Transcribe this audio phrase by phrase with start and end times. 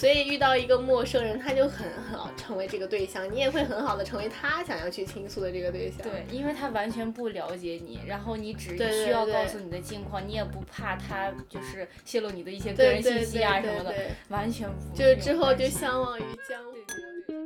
[0.00, 6.00] 所以遇到一个陌生人，他就很好成为这个对象，你也会很好的成为他想要去倾诉的这个对象。
[6.02, 16.70] 对，因为他完全不了解你，然后你只需要告诉你的近况，你也不怕他就是泄露你的一些个人信息啊什么的，对对，完全不就之后就相忘于江湖。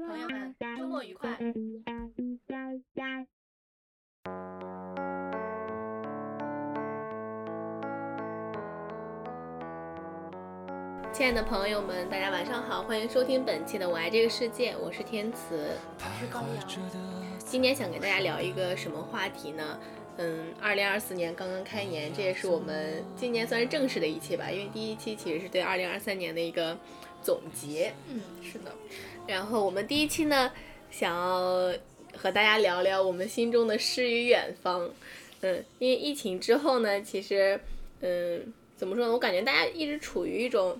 [0.06, 1.36] 朋友们，周末愉快。
[11.14, 15.70] 亲爱的朋友们，大家晚上好，欢迎收听本期的《我爱这个世界》，我是天慈。
[16.00, 17.38] 我是高阳。
[17.38, 19.78] 今天想给大家聊一个什么话题呢？
[20.16, 26.76] 嗯，二零二四年刚刚开年，这也是我们今年算是正式的一期吧，因为第一期其实是对二零二三年的一个
[27.22, 27.94] 总结。
[28.10, 28.72] 嗯，是的。
[29.24, 30.50] 然后我们第一期呢，
[30.90, 31.72] 想要
[32.16, 34.90] 和大家聊聊我们心中的诗与远方。
[35.42, 37.60] 嗯，因为疫情之后呢，其实，
[38.00, 39.12] 嗯，怎么说呢？
[39.12, 40.76] 我感觉大家一直处于一种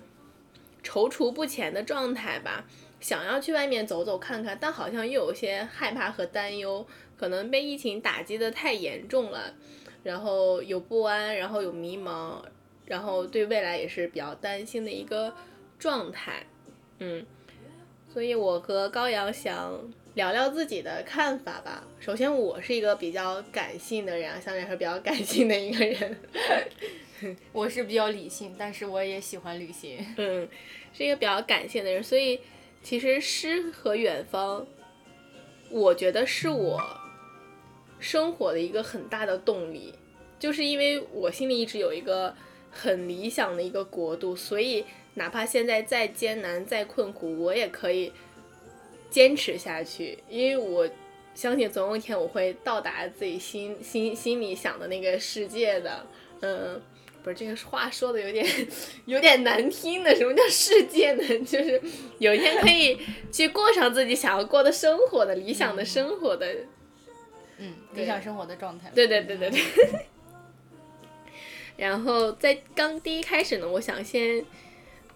[0.85, 2.63] 踌躇不前的状态吧，
[2.99, 6.85] 想要去外面走走看看，但好像又有些害怕和担忧，
[7.17, 9.53] 可能被疫情打击的太严重了，
[10.03, 12.35] 然后有不安，然后有迷茫，
[12.85, 15.33] 然后对未来也是比较担心的一个
[15.79, 16.45] 状态。
[16.99, 17.25] 嗯，
[18.13, 19.77] 所以我和高阳想
[20.13, 21.83] 聊聊自己的看法吧。
[21.99, 26.17] 首先，我是一个比较感性的人啊，相对来说比较感性的一个人。
[27.53, 29.97] 我是比较理性，但是我也喜欢旅行。
[30.17, 30.47] 嗯，
[30.93, 32.39] 是一个比较感性的人，所以
[32.83, 34.65] 其实诗和远方，
[35.69, 36.81] 我觉得是我
[37.99, 39.93] 生活的一个很大的动力，
[40.37, 42.35] 就是因为我心里一直有一个
[42.69, 48.11] 很理想的一个国度，所以哪怕现在再艰难、再困苦，我也可以
[49.09, 50.89] 坚持下去，因为我
[51.33, 56.05] 相信总有一天我会到达自己心心心里想的那个世界的，
[56.41, 56.81] 嗯。
[57.25, 58.45] 不是这个话说的有点
[59.05, 61.23] 有点难听的，什么叫世界呢？
[61.43, 61.81] 就是
[62.19, 62.99] 有一天可以
[63.31, 66.55] 去过上自己想要过的生活的理想的生活的。
[67.57, 68.91] 嗯，理想生活的状态。
[68.93, 69.59] 对对对对对。
[71.77, 74.45] 然后在刚第一开始呢，我想先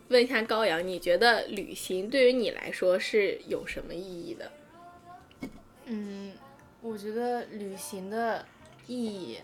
[0.07, 4.51] 问一下高阳，你觉得旅行对于你来说是有什么意义的？
[5.85, 6.33] 嗯，
[6.81, 8.43] 我觉得旅行的
[8.87, 9.37] 意义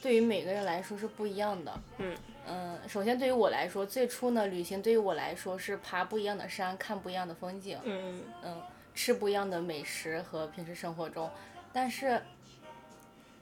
[0.00, 1.80] 对于每个人来说是不一样的。
[1.98, 2.16] 嗯
[2.50, 8.62] 嗯，首先对于我来说，最初呢，旅行对于我来说是爬不一样的山，看不一样的风景，嗯嗯，
[8.94, 11.30] 吃不一样的美食和平时生活中。
[11.72, 12.22] 但是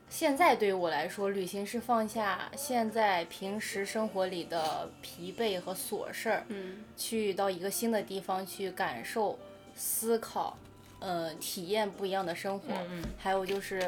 [0.09, 9.39] 现在对于我来说，旅行是放下现在平时生活里的疲惫和琐事儿，嗯去到一个新的地方去感受、
[9.77, 10.59] 思考，
[10.99, 12.67] 呃，体验不一样的生活。
[12.91, 13.81] 嗯还有就是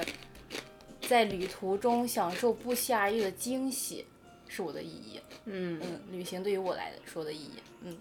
[1.03, 4.05] 在旅途中享受不期而遇的惊喜，
[4.49, 5.21] 是我的意义。
[5.47, 7.53] 嗯嗯，旅行对于我来说的意义。
[7.83, 7.97] 嗯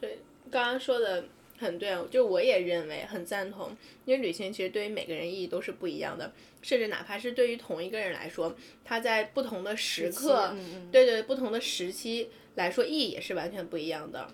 [0.00, 0.18] 对，
[0.50, 1.24] 刚刚说的
[1.58, 6.32] 很对，啊，就我也认为很赞同，因为旅行其实对于每个人意义都是不一样的，
[6.62, 8.54] 甚至哪怕是对于同一个人来说，
[8.84, 14.32] 他在不同的时刻，嗯嗯，对对，不同的时期来说，意义也是完全不一样的。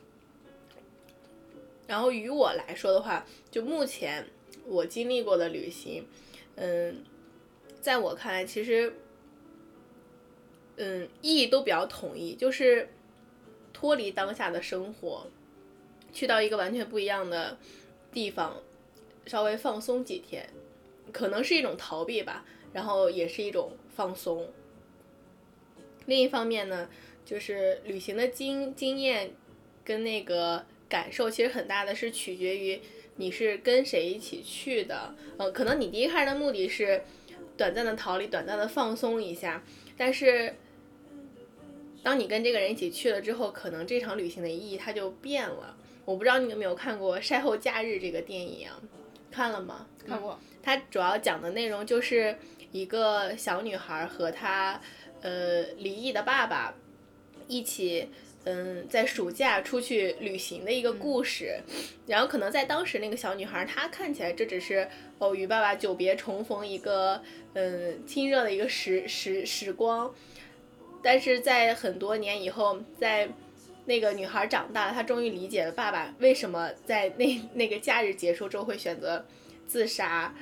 [1.87, 4.27] 然后于我来说的话，就目前
[4.65, 6.07] 我经历过的旅行，
[6.57, 7.05] 嗯，
[7.87, 8.93] 在我看来，其实，
[10.75, 12.89] 嗯，意义都比较统一，就是
[13.73, 15.29] 脱离当下的生活，
[16.13, 17.57] 去到一个完全不一样的
[18.11, 18.61] 地方，
[19.27, 20.51] 稍微放松几天，
[21.13, 24.49] 可能是一种逃避吧，然后也是一种放松。
[26.07, 26.91] 另一方面呢，
[27.25, 29.31] 就是旅行的经经验
[29.85, 32.81] 跟那个感受，其实很大的是取决于
[33.15, 35.15] 你是跟谁一起去的。
[35.37, 37.05] 呃，可能你第一开始的目的是
[37.57, 39.63] 短暂的逃离、短暂的放松一下，
[39.97, 40.55] 但是
[42.03, 45.77] 当你跟这个人一起去了之后，可能这场旅行的意义它就变了。
[46.05, 48.81] 我不知道你有没有看过《晒后假日》这个电影啊？
[49.31, 49.87] 看了吗？
[50.07, 50.39] 看过。
[50.63, 52.37] 它主要讲的内容就是
[52.73, 54.81] 一个小女孩和她
[55.23, 56.75] 呃离异的爸爸
[57.49, 58.09] 一起。
[58.49, 61.61] 嗯，在暑假出去旅行的一个故事，
[62.07, 64.89] 然后可能在当时那个小女孩，她看起来这只是
[65.19, 67.21] 哦与爸爸久别重逢一个
[67.55, 70.15] 嗯亲热的一个时时时光，
[71.03, 73.29] 但是在很多年以后，在
[73.85, 79.27] 那个女孩长大，她终于理解了爸爸为什么在那 那个假日结束之后会选择
[79.67, 80.33] 自杀，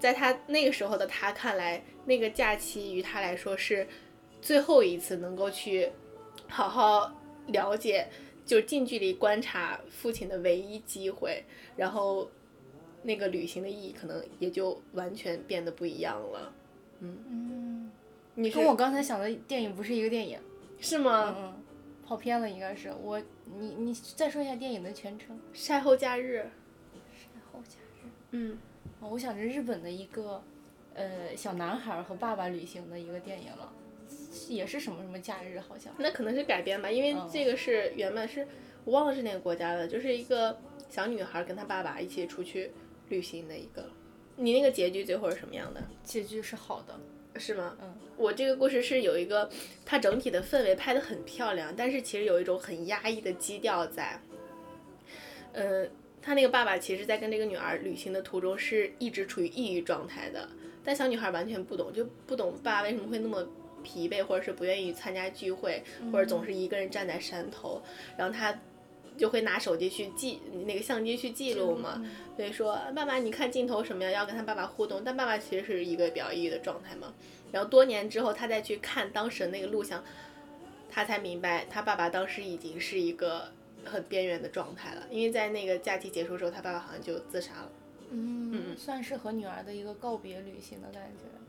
[0.00, 3.86] 在他那个时候的他看来，那个假期于他来说是
[4.40, 5.90] 最后一次能够去
[6.48, 7.12] 好好。
[7.48, 8.08] 了解，
[8.44, 11.44] 就近距离观察父亲的唯一机会，
[11.76, 12.30] 然后
[13.02, 16.52] 那个旅行的意义可能也就完全变得不一样了。
[17.00, 17.90] 嗯嗯，
[18.36, 20.38] 你跟我刚才想的电影不是一个电影。
[20.80, 21.34] 是吗？
[21.38, 21.54] 嗯，
[22.04, 23.20] 跑偏了，应该是我
[23.58, 25.38] 你你再说一下电影的全称。
[25.52, 26.38] 晒后假日，
[27.34, 28.08] 然后假日。
[28.32, 28.58] 嗯，
[28.98, 30.42] 哦我想着日本的一个，
[30.94, 33.72] 呃，小男孩和爸爸旅行的一个电影了，
[34.48, 35.92] 也是什么什么假日，好像。
[35.98, 38.46] 那可能是改编吧，因为嗯这个是原本是
[38.84, 40.58] 我忘了是哪个国家的，就是一个
[40.88, 42.70] 小女孩跟她爸爸一起出去
[43.08, 43.84] 旅行的一个。
[44.36, 45.82] 你那个结局最后是什么样的？
[46.02, 46.98] 结局是好的。
[47.36, 47.74] 是吗？
[47.80, 49.48] 嗯，我这个故事是有一个，
[49.86, 54.20] 它整体的氛围拍得很漂亮，但是其实有一种很压抑的基调在。
[55.54, 55.86] 呃，
[56.20, 60.46] 他那个爸爸其实在跟这个女儿旅行的途中是一直处于抑郁状态的，
[60.84, 63.46] 但小女孩完全不懂，就不懂爸为什么会那么
[63.82, 67.82] 疲惫，或者是不愿意参加聚会，或者总是一个人站在山头，
[68.16, 68.58] 然后他
[69.16, 72.02] 就会拿手机去记那个相机去记录嘛，
[72.36, 77.12] 所以说爸爸你看镜头什么样，要跟他爸爸互动，但爸爸其实是一个比较抑郁的状态嘛。
[77.50, 80.02] 然后多年之后，他再去看当时那个录像，
[80.88, 83.52] 他才明白他爸爸当时已经是一个
[83.84, 87.70] 很边缘的状态了，因为在那个假期结束之后，他爸爸好像就自杀了。
[88.14, 91.41] 嗯，算是和女儿的一个告别旅行的感觉。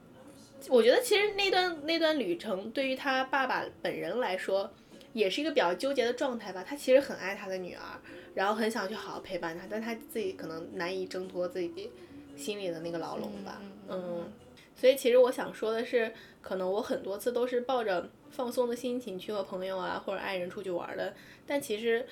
[0.70, 4.72] 我觉得其实那段那段旅程对于他爸爸本人来说，
[5.14, 6.64] 也是一个比较纠结的状态吧。
[6.64, 8.00] 他其实很爱他的女儿，
[8.34, 11.92] 然后很想去好好陪伴她，但他自己可能难以挣脱自己
[12.36, 13.62] 心里的那个牢笼吧。
[13.90, 14.32] 嗯，
[14.76, 16.12] 所以其实我想说的是，
[16.42, 21.14] 可能我很多次都是抱着放松的心情去和朋友啊或者爱人出去玩的，
[21.46, 22.06] 但其实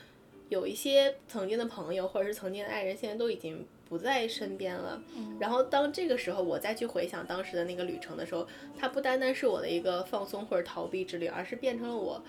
[0.49, 5.01] 有一些曾经的朋友或者是曾经的爱人，现在都已经不在身边了。
[5.37, 8.47] 然后当这个时候我再去回想当时的那个旅程的时候，
[8.79, 12.23] 它不单单是我的一个放松或者逃避之旅，而是变成了我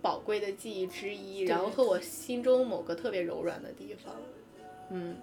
[0.00, 4.14] 宝贵的记忆之一，然后和我心中某个特别柔软的地方。
[4.88, 5.16] 嗯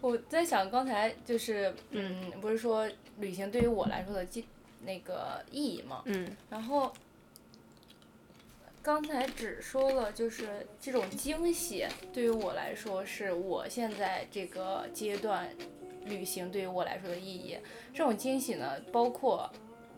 [0.00, 2.88] 我在想，刚才就是，嗯，不是说
[3.18, 4.44] 旅行对于我来说的记
[4.84, 6.02] 那个意义嘛？
[6.04, 6.92] 嗯然后
[8.86, 15.48] 刚才只说了，就是这种惊喜对于我来说是我现在这个阶段
[16.04, 17.58] 旅行对于我来说的意义。
[17.92, 19.50] 这种惊喜呢，包括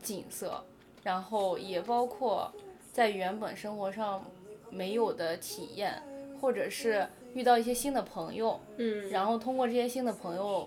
[0.02, 0.64] 景色，
[1.02, 2.50] 然后也包括
[2.90, 4.25] 在原本生活上
[4.70, 6.02] 没有的体验，
[6.40, 10.67] 或者是遇到一些新的朋友，嗯，然后通过这些新的朋友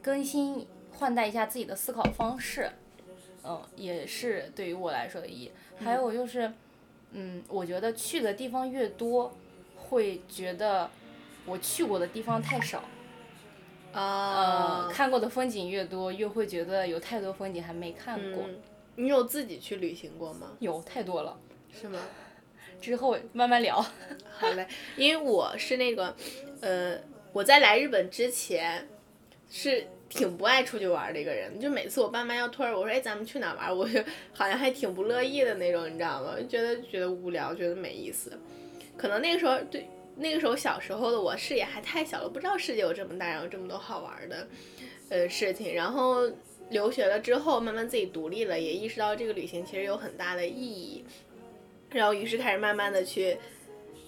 [0.00, 2.70] 更新换代一下自己的思考方式，
[3.42, 5.50] 嗯，也是对于我来说的意义。
[5.78, 6.54] 还有就是，嗯，
[7.48, 9.32] 我觉得去的地方越多，
[9.76, 10.90] 会觉得
[11.46, 12.82] 我去过的地方太少，
[13.92, 18.58] 啊呃，，看过的风景越多，越会觉得有太多风景还没看过，嗯，
[18.96, 20.52] 你有自己去旅行过吗？
[20.60, 21.38] 有太多了。
[21.72, 21.98] 是吗？
[22.80, 23.80] 之后慢慢聊。
[24.38, 24.66] 好嘞，
[24.96, 26.14] 因为我是那个，
[26.60, 26.98] 呃，
[27.32, 28.86] 我在来日本之前
[29.50, 34.00] 是挺不爱出去玩的一个人，就每次我爸妈要托着我说，哎，咱们去哪玩，我就
[34.32, 36.34] 好像还挺不乐意的那种，你知道吗？
[36.40, 38.38] 就觉得觉得无聊，觉得没意思。
[38.96, 44.48] 可能那个时候对那个时候小时候的我视野还太小了，不知道世界有这么大，然后这么多好玩的
[45.08, 46.30] 呃事情，然后。
[46.68, 51.04] 留学了之后，慢慢自己独立了，也意识到这个旅行其实有很大的意义，
[51.90, 53.36] 然后于是开始慢慢的去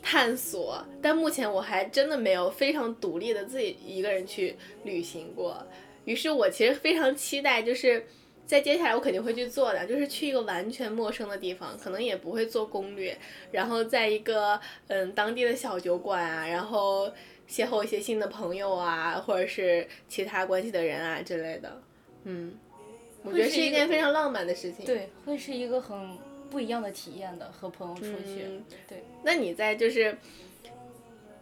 [0.02, 5.64] 探索，但目前我还真的没有非常独立的自己一个人去旅行过。
[6.08, 8.02] 于是我其实非常期待，就是
[8.46, 13.14] 在接下来我肯定会去做的，就是去一个完全陌生的地方，可能也不会做攻略，
[13.52, 17.12] 然后在一个嗯当地的小酒馆啊，然后
[17.46, 21.82] 邂逅一些新的朋友啊，或者是其他关系的人啊之类的。
[22.24, 22.54] 嗯，
[23.22, 24.86] 我觉得是一件非常浪漫的事情。
[24.86, 26.16] 对，会是一个很
[26.50, 28.44] 不一样的体验的，和朋友出去。
[28.46, 30.16] 嗯对，那你在就是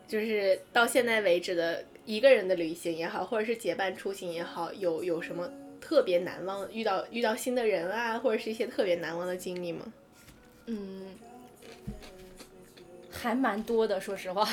[0.09, 9.93] 就是到现在为止的一个人的旅行也好，或者是结伴出行也好，有有什么特别难忘遇到遇到新的人啊，或者是一些特别难忘的经历吗？
[10.67, 11.15] 嗯，
[13.11, 14.49] 还蛮多的，说实话。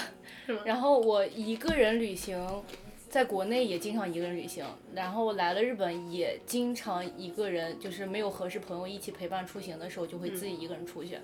[0.65, 2.63] 然后我一个人旅行，
[3.09, 11.19] 在国内也经常一个人旅行，然后来了日本也经常一个人，就是没有合适朋友一起陪伴出行的时候，就会自己一个人出去。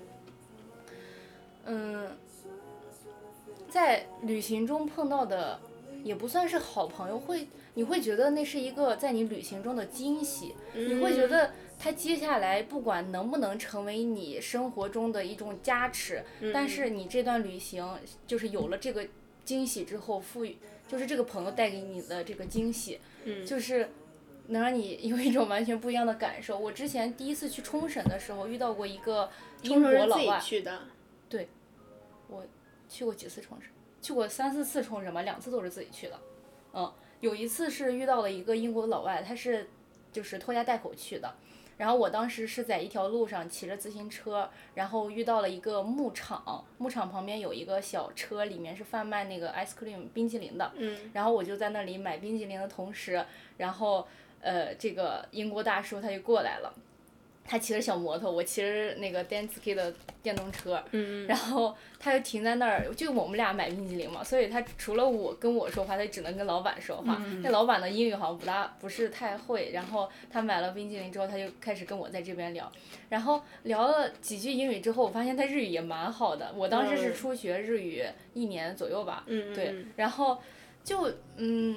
[1.66, 2.08] 嗯，
[3.68, 5.60] 在旅行中碰到的
[6.04, 19.06] 也不算是好朋友，会你会觉得那是一个在你旅行中的惊喜，你会觉得他接下来不管能不能成为你生活中的一种加持，但是你这段旅行就是有了这个
[19.44, 20.56] 惊喜之后，赋予
[20.88, 23.46] 就是这个朋友带给你的这个惊喜，嗯。
[23.46, 23.88] 就是
[24.48, 26.58] 能让你 有一种完全不一样的感受。
[26.58, 29.30] 我之前第一次去冲绳的时候，遇到过一个
[29.62, 30.82] 英国老外，去的，
[32.88, 36.18] 去过几次冲绳，去过三四次冲绳吧，两次都是自己去的。
[36.72, 39.68] 嗯，有一次是遇到了一个英国老外，他是
[40.12, 41.34] 就是拖家带口去的，
[41.76, 50.70] 然后我当时是在一条路上骑着自行车，然后遇到了一个牧场，牧场旁边有一个小车，里面是贩卖那个 ice cream 冰淇淋的。
[50.76, 51.10] 嗯。
[51.12, 53.24] 然后我就在那里买冰淇淋的同时，
[53.56, 54.06] 然后
[54.40, 56.72] 呃，这个英国大叔他就过来了。
[57.44, 59.92] 他骑着小摩托，我骑着那个 Dansky 的
[60.22, 60.80] 电动车，
[61.26, 67.20] 然后他就停在那儿，就我们俩买冰激凌嘛，所以他除了我跟我说话，他只能跟老板说话。
[67.42, 69.72] 那老板的英语好像不大，不是太会。
[69.72, 72.70] 然后他买了冰激凌之后，他就开始跟我在这边聊，
[73.08, 76.52] 然后聊了几句英语之后，我发现他日语也蛮好的。
[76.54, 80.38] 我当时是初学日语一年左右吧，对，然后
[80.84, 81.76] 就嗯，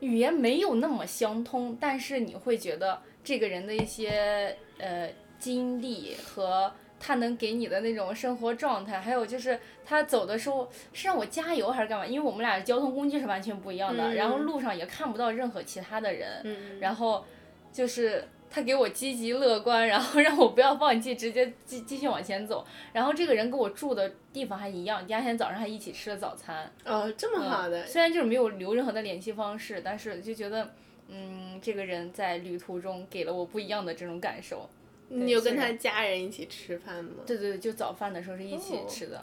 [0.00, 3.00] 语言没有那么相通，但是你会觉得。
[3.24, 12.06] 这个人的一些呃经历和他能给你的那种生活状态，还有就是他走的时候是让我加油还是干嘛？
[12.06, 17.24] 因为我们俩交通工具是完全不一样的，然后路上也看不到任何其他的人，然后
[17.72, 22.64] 就是他给我积极乐观，然后让我不要放弃，直接继继续往前走。
[22.92, 26.70] 然后这个人跟我住的地方还一样，第二天早上还一起吃了早餐。
[26.84, 27.84] 哦，这么好的。
[27.84, 30.70] 虽然就是没有留任何的联系方式，但是就觉得。
[31.14, 34.66] 嗯，这个人在旅途中给了我不一样的这种感受。
[35.08, 37.22] 你有跟他家人一起吃饭吗？
[37.26, 39.22] 对对对，就早饭的时候是一起吃的。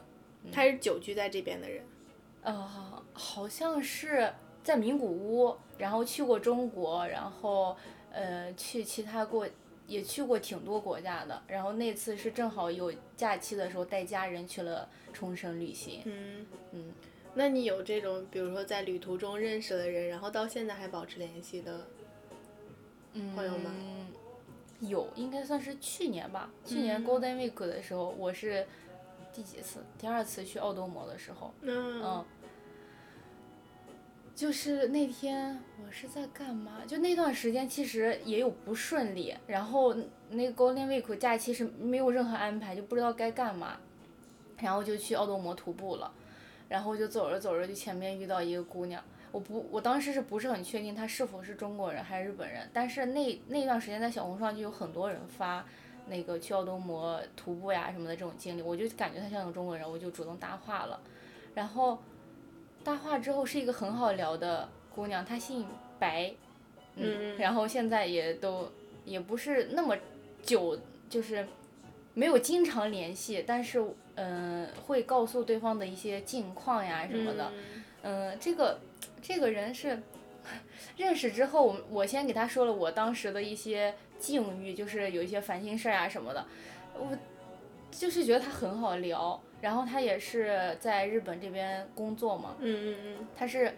[0.52, 1.84] 他是久居在这边的人。
[2.44, 4.32] 呃，好像是
[4.64, 7.76] 在名古屋，然后去过中国，然后
[8.12, 9.48] 呃去其他国
[9.88, 11.42] 也去过挺多国家的。
[11.48, 16.02] 然后那次是正好有假期的时候带家人去了冲绳旅行。
[16.06, 16.94] 嗯嗯。
[17.40, 21.88] 那你有这种，比如说在旅途中认识的人，然后到现在还保持联系的
[23.34, 23.72] 朋友吗？
[24.82, 26.52] 有，应该算是去年吧。
[26.66, 28.68] 去年 Golden Week 的时候，我是
[29.32, 29.80] 第几次？
[29.98, 31.54] 第二次去奥多摩的时候。
[31.62, 32.26] 嗯。
[34.36, 36.82] 就是那天我是在干嘛？
[36.86, 39.96] 就那段时间其实也有不顺利，然后
[40.30, 43.78] 那个 Golden Week 假期是没有任何安排，就不知道该干嘛，
[44.58, 46.12] 然后就去奥多摩徒步了。
[46.70, 52.70] 然后就走着走着，就前面遇到一个姑娘，我不，我当时是不是很确定她是否是中国人还是日本人？
[52.72, 55.66] 但是那那段时间在小红书上就有很多人发
[56.08, 61.00] 那个去奥多摩徒步呀什么的这种经历，我就感觉她像个中国人，我就主动搭话了。
[61.56, 61.98] 然后
[62.84, 65.66] 搭话之后是一个很好聊的姑娘，她姓
[65.98, 66.32] 白，
[66.96, 68.72] 嗯，然后现在也都
[69.06, 69.98] 也不是那么
[70.44, 71.48] 久，就是
[72.14, 73.84] 没有经常联系，但是。
[74.22, 77.52] 嗯，会告诉对方的一些近况呀什么的。
[78.04, 78.78] 嗯，这个
[79.22, 79.98] 这个人是
[80.98, 86.46] 认识之后，我先给他说了我当时的一些境遇，就是有一些烦心事儿啊什么的。
[86.96, 87.18] 我
[87.90, 92.56] 就是觉得他很好聊，然后他也是在日本这边工作嘛。
[92.60, 93.28] 嗯嗯嗯。
[93.38, 93.74] 他是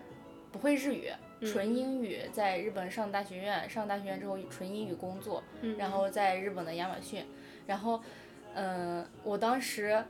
[0.52, 1.12] 不会日语，
[1.46, 5.44] 纯英语，在日本上大学院，上大学院之后纯英语工作，
[5.78, 7.24] 然后在日本的亚马逊。
[7.68, 8.02] 然后，
[8.56, 10.04] 嗯，我当时。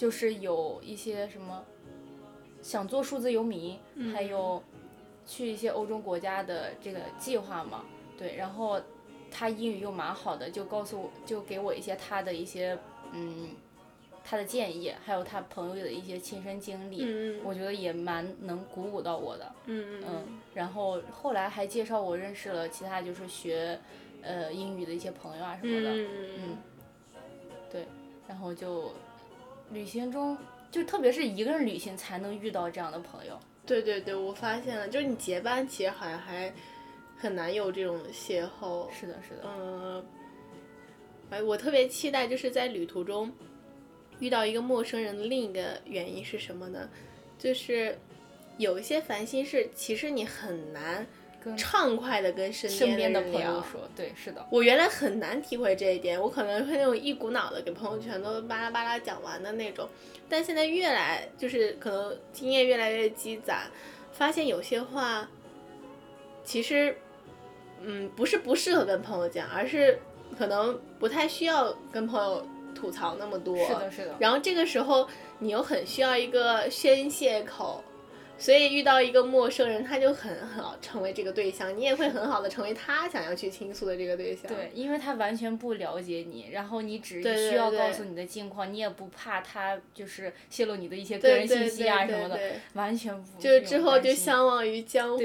[0.00, 1.62] 就是有一些什么
[2.62, 3.78] 想做数字游民，
[4.14, 4.62] 还有
[5.26, 7.84] 去一些欧洲国家的这个计划嘛，
[8.16, 8.80] 对，然后
[9.30, 12.78] 他英语又蛮好的，就告诉就给我一些他的一些
[13.12, 13.50] 嗯
[14.24, 23.78] 他的建议，还有他朋友的一些亲身经历，我觉得也蛮能鼓舞到我的，嗯嗯，然后后来还介绍我认识了其他就是学
[24.22, 26.56] 呃英语的一些朋友啊什么的，嗯，
[27.70, 27.84] 对，
[28.26, 28.90] 然后就。
[29.72, 30.36] 旅行中，
[30.70, 33.38] 就特别是一个人旅行才能遇到这样的朋友。
[33.64, 36.52] 对对对，我发现了，就是你结伴其实好像还
[37.16, 38.90] 很难有这种邂逅。
[38.90, 39.42] 是的，是的。
[39.44, 40.04] 嗯，
[41.30, 43.32] 哎，我特别期待就是在旅途中
[44.18, 46.88] 遇到一个陌生人的另一个原因是什么呢？
[47.38, 47.96] 就是
[48.58, 51.06] 有一些烦心事，其实你很难。
[51.56, 54.46] 畅快的跟身边的朋友说，对，是的。
[54.50, 59.88] 我原来很难体会这一点，我可能会那种一股脑的给朋友全都巴拉巴拉讲完的那种。
[60.28, 63.70] 但现在越来就是可能经验越来越积攒，
[64.12, 65.28] 发现有些话，
[66.44, 66.96] 其实，
[67.80, 69.98] 嗯，不是不适合跟朋友讲，而是
[70.38, 73.56] 可能不太需要跟朋友吐槽那么多。
[73.66, 74.14] 是的，是的。
[74.18, 77.82] 然后这个时候你又很需要一个宣泄口。
[78.40, 84.50] 所以遇到一个陌生人，他就很好成为这个对象，你也会很好的成为他想要去倾诉的这个对象。
[84.50, 92.40] 对，因为他完全不了解你，然后你只需要告诉你的近况，你也不怕他就是泄露你的一些个人信息啊什么的，
[92.72, 93.38] 完全不。
[93.38, 95.20] 就之后就相忘于江湖，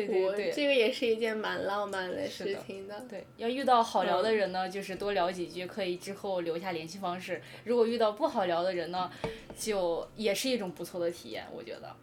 [0.54, 3.06] 这个也是一件蛮浪漫的事情的。
[3.10, 7.42] 对，要遇到好聊的人呢，就是多聊几句，可以之后留下联系方式。
[7.64, 9.10] 如果遇到不好聊的人呢，
[9.58, 11.96] 就也是一种不错的体验，我觉得。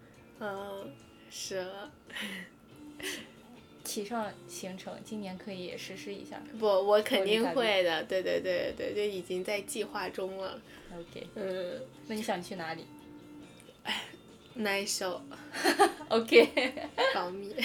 [0.42, 0.92] 嗯，
[1.30, 1.90] 是了。
[3.84, 6.40] 提上行程，今年可以实施一下。
[6.58, 8.02] 不，我肯定会的。
[8.04, 10.60] 对对对对，就已经在计划中了。
[10.96, 12.86] OK，嗯，那你想去哪里？
[13.84, 14.04] 哎，
[14.54, 15.20] 难受。
[16.08, 17.54] OK，保密。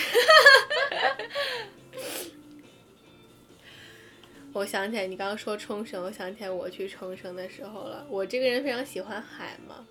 [4.53, 8.05] 我想起来，你刚刚说冲绳，我想起来我去冲绳的时候了。
[8.09, 9.85] 我这个人非常喜欢海嘛，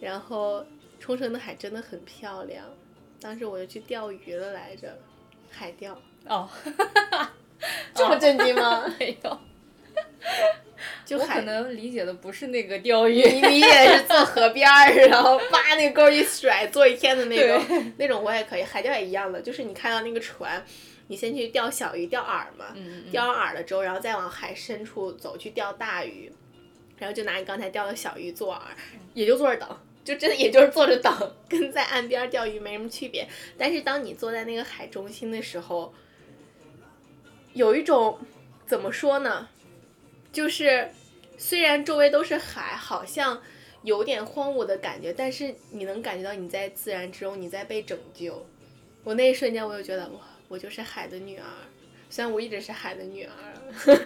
[0.00, 0.64] 然后
[1.06, 2.64] 冲绳的海真的很漂亮。
[3.20, 4.92] 当时我就去钓鱼了来着，
[5.48, 5.96] 海钓。
[6.26, 6.48] 哦，
[7.94, 8.84] 这么震惊吗？
[8.98, 9.38] 没有，
[11.04, 13.22] 就可能理解的不是那个钓鱼。
[13.22, 18.64] 你理解是坐河边儿，然后把那个钩一甩，坐一天的那种，那种我也可以。
[18.64, 20.60] 海钓也一样的，就是你看到那个船，
[21.06, 26.32] 你先去钓小鱼、钓饵嘛，嗯嗯钓完饵了之后，然后再往海深处走去钓大鱼，
[26.98, 28.60] 然后就拿你刚才钓的小鱼做饵，
[29.14, 29.78] 也就坐着等。
[30.06, 31.12] 就真的也就是坐着等，
[31.48, 33.26] 跟在岸边钓鱼没什么区别。
[33.58, 35.92] 但是当你坐在那个海中心的时候，
[37.54, 38.16] 有一种
[38.66, 39.48] 怎么说呢？
[40.32, 40.90] 就是
[41.36, 43.42] 虽然周围都是海，好像
[43.82, 48.46] 有点荒芜的感觉，但是你能感觉到你在自然之中，你在被拯救。
[49.02, 51.44] 我那一瞬间，我就觉得哇，我就是海的女儿。
[52.08, 53.32] 虽然我一直是海的女儿，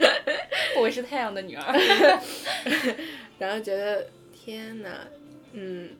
[0.81, 2.21] 我是太阳的女儿。
[3.39, 5.07] 然后觉得天呐，
[5.53, 5.91] 嗯，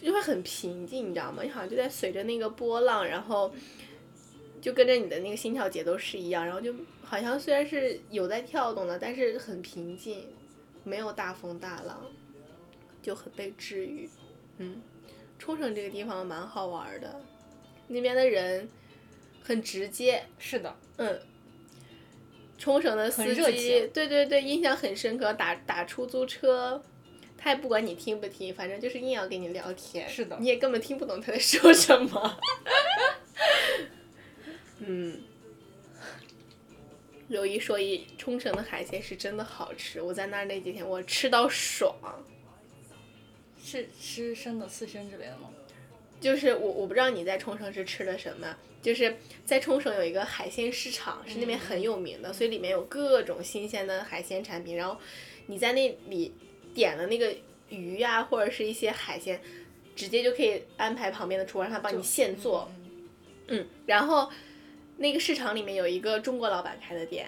[0.00, 1.42] 就会很平静，你知道吗？
[1.42, 3.52] 你好像就在随着那个波浪，然后
[4.60, 10.26] 就跟着你的那个心跳节奏是一样，然后就好像虽然是有在跳动的，但是很平静，
[10.84, 12.06] 没有大风大浪，
[13.02, 14.08] 就很被治愈。
[14.58, 14.80] 嗯，
[15.38, 17.20] 冲绳这个地方蛮好玩的，
[17.88, 18.68] 那边的人
[19.42, 21.20] 很直接，是的，嗯，
[22.58, 25.32] 冲绳的司机，对对对，印象很深刻。
[25.34, 26.82] 打打出租车，
[27.46, 30.08] 他也不管你听不听，反正就是硬要跟你聊天。
[30.08, 32.40] 是的你也根本听不懂他在说什么。
[34.82, 35.22] 嗯，
[37.28, 40.02] 有一说一，冲绳的海鲜是真的好吃。
[40.02, 41.94] 我在那儿那几天，我吃到爽。
[43.62, 45.48] 是吃生的刺身之类的吗？
[46.20, 54.76] 就是我我不知道你在冲绳是吃的什么，就是在冲绳有一个海鲜市场，是那边很有名的，所以里面有各种新鲜的海鲜产品。
[54.76, 54.98] 然后
[55.46, 56.34] 你在那里
[56.76, 57.34] 点了那个
[57.70, 59.40] 鱼呀、或者是一些海鲜，
[59.96, 62.70] 直接就可以安排旁边的厨房让他帮你现做。
[62.76, 62.82] 嗯
[63.48, 64.30] 嗯，然后
[64.98, 67.26] 那个市场里面有一个中国老板开的店，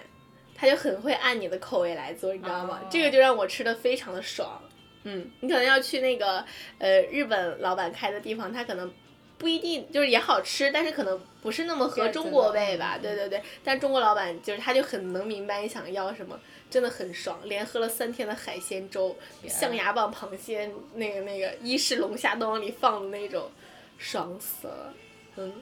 [0.53, 2.79] 他就很会按你的口味来做，你知道吗？
[2.83, 4.61] 哦这个就让我吃的非常的爽。
[5.03, 6.45] 嗯，你可能要去那个
[6.77, 8.93] 呃日本老板开的地方，他可能
[9.39, 12.97] 不一定就是也好吃，但是可能不是那么合中国味吧？
[12.97, 16.37] 嗯对对对，但中国老板就是他就很能明白你想要什么，
[16.69, 17.39] 真的很爽。
[17.45, 19.15] 连喝了三天的海鲜粥，
[19.47, 23.49] 象牙棒螃蟹那个那个伊式龙虾都往里放的那种，
[23.97, 24.93] 爽死了。
[25.37, 25.53] 嗯，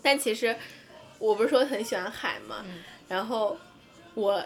[0.00, 0.54] 但其实
[1.18, 3.56] 我不是说很喜欢海嘛，嗯然后
[4.14, 4.44] 我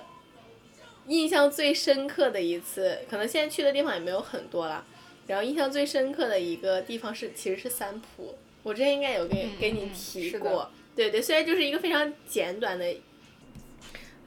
[1.07, 4.85] 印象最深刻的一次，可能现在去的地方也没有很多了。
[5.31, 8.35] 然后印象最深刻的一个地方是，其实是三浦。
[8.65, 12.85] 我之前应该有给、嗯给你嗯提过，对对，虽然就是一个非常简短的。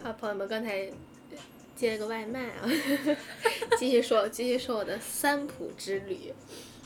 [0.02, 0.90] 好，朋友们，刚才
[1.76, 2.70] 接了个外卖啊，
[3.78, 6.32] 继续说，继续说我的三浦之旅。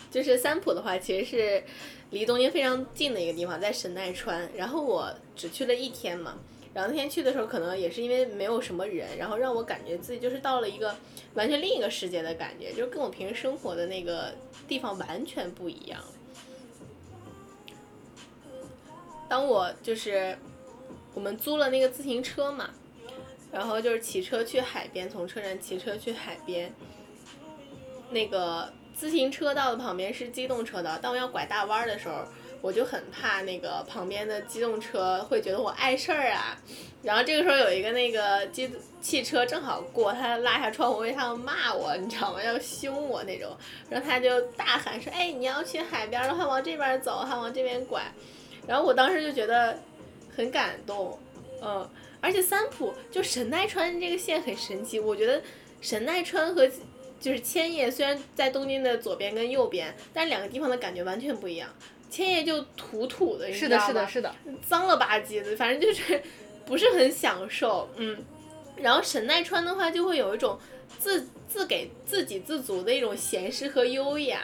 [0.10, 1.64] 就是三浦的话，其实是
[2.10, 4.50] 离东京非常近的一个地方，在神奈川。
[4.56, 6.40] 然后我只去了一天嘛，
[6.78, 10.96] 然后那天去的时候，可能也是因为没有什么人，然后让我感觉自己就是到了一个
[11.34, 14.36] 完全另一个世界的感觉，就是跟我平时生活的那个
[14.68, 16.00] 地方完全不一样。
[19.28, 20.38] 当我就是
[21.16, 22.70] 我们租了那个自行车嘛，
[23.52, 26.72] 然后就是骑车去海边，从车站骑车去海边。
[28.12, 32.24] 那个自行车道的旁边是机动车道，当我要拐大弯的时候，
[32.62, 36.58] 我就很怕那个旁边的机动车会觉得我碍事儿啊。
[37.04, 38.70] 然后这个时候有一个那个机
[39.02, 42.44] 汽车正好过，他拉下窗户，他要骂我，你知道吗？
[42.44, 43.56] 要凶我那种。
[43.90, 48.02] 然后他就大喊说：“哎，你要去海边的话，往这边走，还往这边拐。”
[48.68, 49.78] 然后我当时就觉得
[50.36, 51.18] 很感动，
[51.62, 51.88] 嗯，
[52.20, 55.42] 而且三浦就神奈川这个县很神奇，我觉得
[55.80, 56.68] 神奈川和
[57.20, 61.70] 就是千叶虽然在东京的左边跟右边，但两个地方的感觉完全不一样。
[62.10, 64.08] 千叶就土土的，你是的，知道吗？
[64.08, 64.60] 是的，是的。
[64.68, 66.22] 脏了吧唧的，反正就是
[66.66, 68.18] 不是很享受，嗯。
[68.78, 70.60] 然后神奈川的话，就会有一种
[71.00, 74.42] 自自给自给自足的一种闲适和优雅。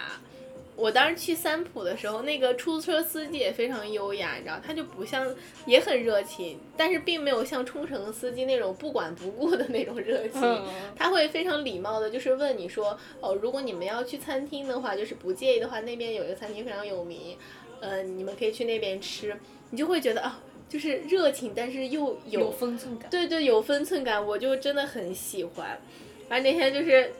[0.75, 5.27] 我当时去三浦的时候，那个出租车司机也非常优雅，你知道，他就不像
[5.65, 10.41] 也很热情，但是并没有像冲绳司机那种不管不顾的那种热情。
[10.41, 10.65] 嗯
[10.97, 17.37] 他会非常礼貌的，就是问你说，哦，如果你们要去餐厅的话，就是不介意的话，那边有一个餐厅非常有名，
[17.79, 19.35] 呃，你们可以去那边吃，
[19.69, 23.09] 你就会觉得啊，就是热情，但是又有有分寸感。
[23.09, 25.79] 对对，有分寸感，我就真的很喜欢。
[26.27, 27.11] 反正那天就是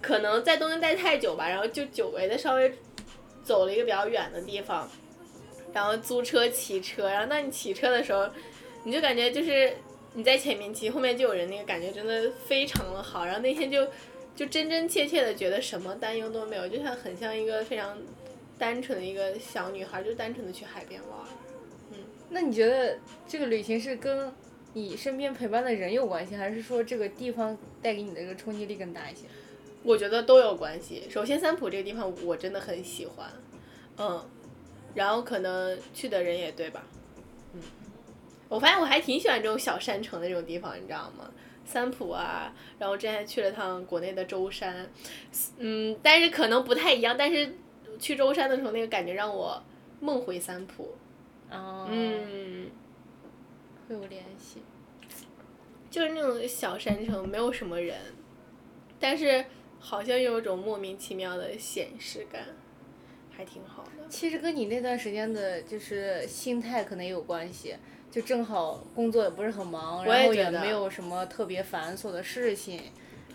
[0.00, 2.72] 可能在东京待太久吧，然后就久违的稍微
[3.42, 4.88] 走了一个比较远的地方，
[5.72, 8.28] 然后租车骑车，然后当你骑车的时候，
[8.84, 9.72] 你就感觉就是
[10.14, 13.24] 你在前面骑，后面就有人，那个感觉真的非常的好。
[13.24, 13.86] 然后那天就
[14.34, 17.98] 就真真切切的觉得什么担忧都没有，就像很像一个非常
[18.58, 21.18] 单纯的一个小女孩，就单纯的去海边玩。
[21.92, 21.98] 嗯
[22.30, 24.32] 那你觉得这个旅行是跟
[24.72, 29.22] 你身边陪伴的人有关系，还是说这个地方带给你的这个冲击力更大一些？
[29.82, 31.08] 我觉得都有关系。
[31.08, 33.30] 首先，三浦这个地方我真的很喜欢，
[33.98, 34.24] 嗯，
[34.94, 36.84] 然后可能去的人也对吧？
[37.54, 37.60] 嗯，
[38.48, 41.30] 我发现我还挺喜欢这种小山城的这种地方，你知道吗？
[41.64, 44.90] 三浦啊，然后之前去了趟国内的舟山，
[45.58, 47.16] 嗯，但是可能不太一样。
[47.16, 47.54] 但是
[47.98, 49.62] 去舟山的时候，那个感觉让我
[50.00, 50.96] 梦回三浦。
[51.50, 52.68] 哦，嗯，
[53.88, 54.62] 会有联系。
[55.90, 57.96] 就是那种小山城，没有什么人，
[58.98, 59.44] 但是
[59.80, 62.44] 好像有一种莫名其妙的显示感，
[63.30, 64.06] 还挺好的。
[64.08, 67.74] 其实跟你那段时间的就是心态可能也有关系，
[68.10, 72.80] 就正好工作也不是很忙，然后也没有什么特别繁琐的事情，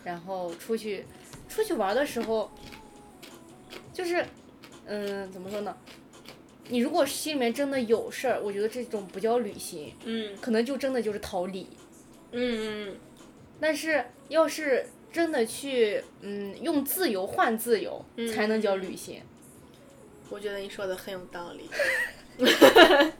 [0.03, 1.05] 然后出去
[1.49, 2.51] 出去玩的时候，
[3.91, 4.23] 就是
[4.85, 5.75] 嗯，怎么说呢？
[6.67, 11.67] 你如果心里面真的有事儿，我觉得这种不叫旅行，嗯可能就真的就是逃离。
[12.31, 12.95] 嗯嗯，
[13.59, 19.21] 但是要是真的去，嗯，用自由换自由，才能叫旅行。
[20.29, 21.69] 我觉得你说的很有道理。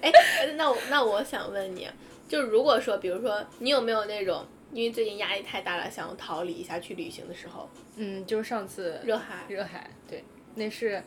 [0.00, 0.10] 哎，
[0.56, 1.86] 那我那我想问你，
[2.26, 7.68] 就如果说，比如说，你有没有那种因为最近压力太大了，想要逃离一下去旅行的时候？
[7.96, 9.44] 嗯，就是上次热海。
[9.46, 11.02] 热海，对，那是。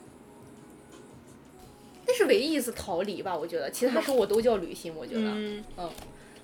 [2.06, 5.63] 那是唯一一次逃离吧，我觉得，其他时候我都叫旅行，我觉得，嗯，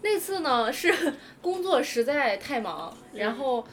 [0.02, 0.94] 那次呢是
[1.42, 3.66] 工作实在太忙，然后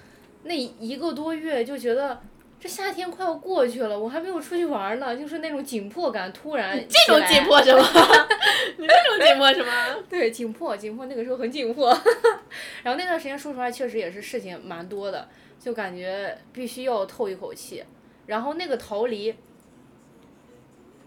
[0.45, 2.21] 那一个多月就觉得
[2.59, 6.83] 这夏天快要过去了，我还没有出去玩呢，就是那种紧迫感突然。
[6.89, 7.83] 这种紧迫什么？
[8.79, 10.03] 你这种紧迫什么？
[10.09, 11.89] 对，紧迫，紧迫，那个时候很紧迫。
[12.83, 15.29] 然后那段时间说实话，确实也是事情蛮多的，
[15.61, 17.85] 就感觉必须要透一口气，
[18.27, 19.35] 然后那个逃离。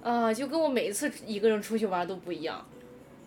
[0.04, 2.63] 啊，就跟我每一次一个人出去玩都不一样，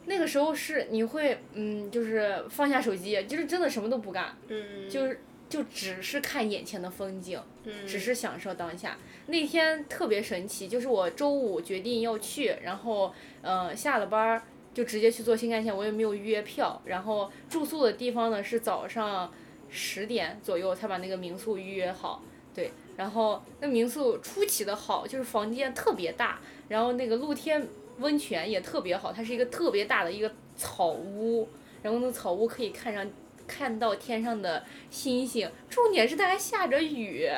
[0.08, 8.96] 那个时候是你会嗯，就是放下手机，就是真的什么都不干，嗯，就是就只是看眼前的风景，嗯，只是享受当下。
[9.26, 14.42] 那天特别神奇，就是我周五决定要去，然后嗯下了班儿
[14.72, 19.30] 就直接去坐新干线，我也没有预约票，然后住宿的地方呢是早上
[19.68, 22.22] 十点左右才把那个民宿预约好，
[22.54, 26.40] 对，然后那民宿出奇的好，就是房间特别大。
[26.68, 27.66] 然后那个露天
[27.98, 31.48] 温泉也特别好，它是一个特别大的一个草屋，
[31.82, 33.08] 然后那草屋可以看上
[33.46, 37.28] 看到天上的星星，重点是它还下着雨，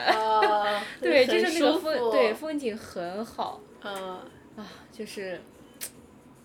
[1.00, 4.22] 对，就是那个风，对，风景很好，啊，
[4.56, 5.40] 啊，就是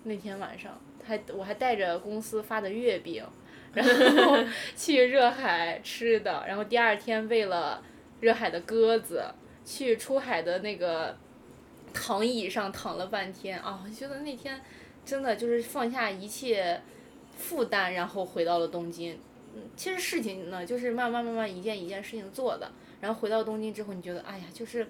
[0.04, 3.26] 那天晚上，还我还带着公司发的月饼，
[3.74, 4.38] 然后
[4.76, 7.84] 去热海吃的，然后第二天为了
[8.22, 9.26] 热海的鸽子
[9.66, 11.18] 去出海的那个。
[11.96, 14.60] 躺椅上躺了半天啊，我觉得那天
[15.06, 16.82] 真的就是放下一切
[17.38, 19.18] 负担，然后回到了东京。
[19.56, 22.70] 嗯，其实事情呢，就是慢慢慢慢一件一件事情做的。
[23.00, 24.88] 然后回到东京之后，你觉得哎呀，就是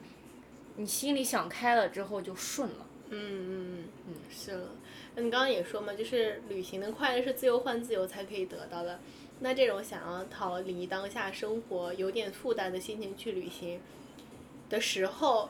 [0.78, 2.88] 你心里想开了之后就顺了。
[3.10, 4.70] 嗯嗯嗯，是了。
[5.16, 9.00] 那你刚刚也说嘛，就是旅行的快乐是自由换自由才可以得到的。
[9.42, 13.80] 那这种想要逃离当下生活有点负担的心情去旅行
[14.70, 15.50] 的时候。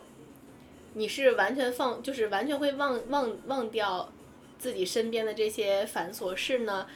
[0.97, 4.11] 你是完全放，就是完全会忘忘忘掉
[4.57, 6.87] 自己身边的这些繁琐事呢，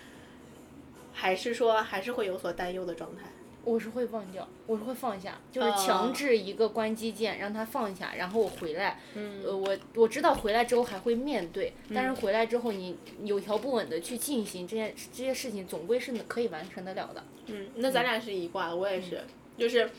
[1.13, 3.23] 还是说还是会有所担忧的状态？
[3.65, 9.01] 我是会忘掉，我是会放下，就是强制一个关机键，让它放下，然后我回来。
[9.15, 9.43] 嗯。
[9.43, 17.21] 呃，我我知道回来之后还会面对，但是回来之后你有条不紊的去进行这件这些事情，总归是可以完成得了的。
[17.47, 19.21] 嗯，那咱俩是一挂的，我也是，
[19.57, 19.91] 就是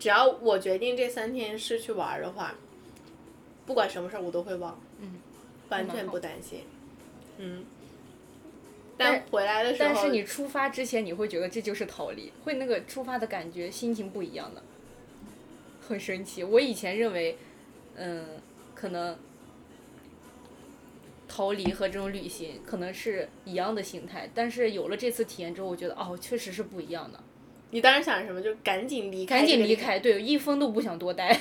[0.00, 2.52] 只要我决定这三天是去玩的话。
[3.66, 5.18] 不管什么事儿我都会忘，嗯，
[5.68, 6.60] 完全不担心，
[7.38, 7.64] 嗯。
[8.96, 14.62] 但回来的时候，但是你出发之前你会觉得这就是逃离，会那个出发的感觉心情不一样的，
[15.80, 16.44] 很神奇。
[16.44, 17.36] 我以前认为，
[17.96, 18.24] 嗯，
[18.72, 19.16] 可能
[21.26, 27.18] 逃离和这种旅行可能是一样的心态，但是有了这次体验之后，我觉得哦，确实是不一样的。
[27.70, 28.40] 你当时想什么？
[28.40, 31.36] 就赶紧离开，赶紧离开，对，一分都不想多待。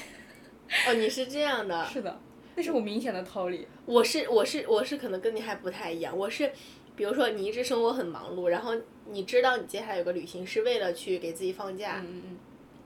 [0.89, 1.85] 哦，你是这样的。
[1.85, 2.19] 是的。
[2.55, 3.67] 那是我明显的逃离。
[3.85, 6.51] 我是我是我是可能跟你还不太一样，我是，
[6.95, 8.75] 比如说你一直生活很忙碌，然后
[9.09, 12.37] 你知道你接下来有个旅行是为了去给自己放假，嗯嗯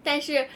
[0.04, 0.48] 但是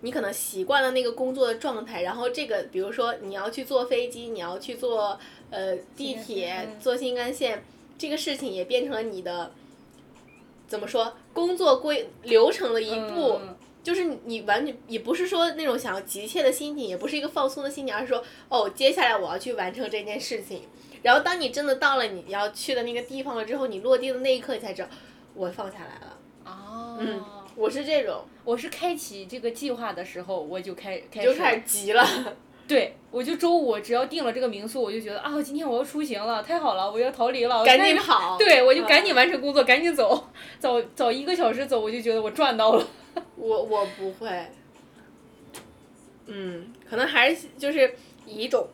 [0.00, 5.18] 你可能习惯了那个工作的状态，然后这个比如说你要去坐飞机，你要去坐
[5.50, 7.62] 呃地铁坐新干线，
[7.98, 9.52] 这个事情也变成了你的
[10.66, 13.40] 怎么说工作规流程的一嗯步。
[13.88, 20.60] 就是你你完全也不是说那种想要急切的心情，也不是一个放松的心情，而是说哦，接下来我要去完成这件事情。
[21.02, 24.88] 然后当你真的到了你要去的那个地方了之后，你落地的那一刻，你才知道
[25.32, 26.18] 我放下来了。
[26.44, 27.24] 哦，嗯，
[27.56, 32.06] 我是这种，我是开启这个计划的时候，我就开开始就开始急了。
[32.68, 42.86] 对，我就周五只要定了这个民宿，我就觉得啊，今天我要出行了，太好了，我要逃离了，我赶紧跑对，我就赶紧嗯完成工作，赶紧走，早早一个小时走，我就觉得我赚到了。
[43.36, 44.46] 我我不会，
[46.26, 47.94] 嗯，可能还是就是
[48.26, 48.68] 以一种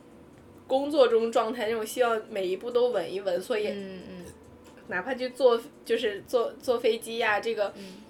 [0.66, 4.24] 工作中状态，那种希望每一步都稳一稳，所以嗯嗯。
[4.88, 8.00] 哪怕去坐就是坐坐飞机呀、这个嗯。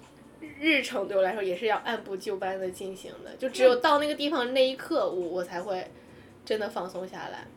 [0.59, 5.87] 日程对我来说也是要按部就班的进行的，就只有到那个地方那一刻，我我才会
[6.43, 7.47] 真的放松下来。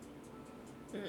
[0.92, 1.00] 嗯。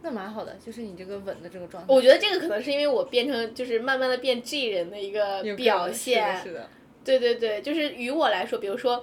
[0.00, 1.92] 那蛮好的，就是你这个稳的这个状态。
[1.92, 6.70] 我觉得这个可能是因为我变成就是慢慢的变 G 人的一个表能是的现，是的，
[7.16, 9.02] 对对对，就是于我来说，比如说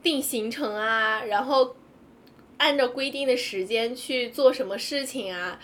[0.00, 1.74] 定行程啊，然后
[2.58, 5.58] 按照规定的时间去做什么事情啊，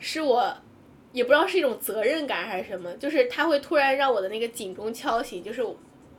[0.00, 0.56] 是我
[1.12, 5.64] 也不知道是一种责任感还是什么，就是它会突然让我的那个警钟敲醒，就是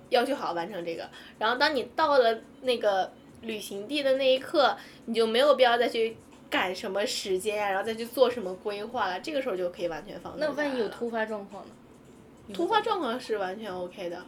[0.08, 1.10] 要去好好完成这个。
[1.38, 6.16] 然后当你到了那个旅行地的那一刻，你就没有必要再去
[6.50, 11.72] 赶什么时间啊，然后再去做什么规划了，这个时候就可以完全放松那万一有突发状况呢？
[12.54, 14.26] 突发状况是完全 OK 的，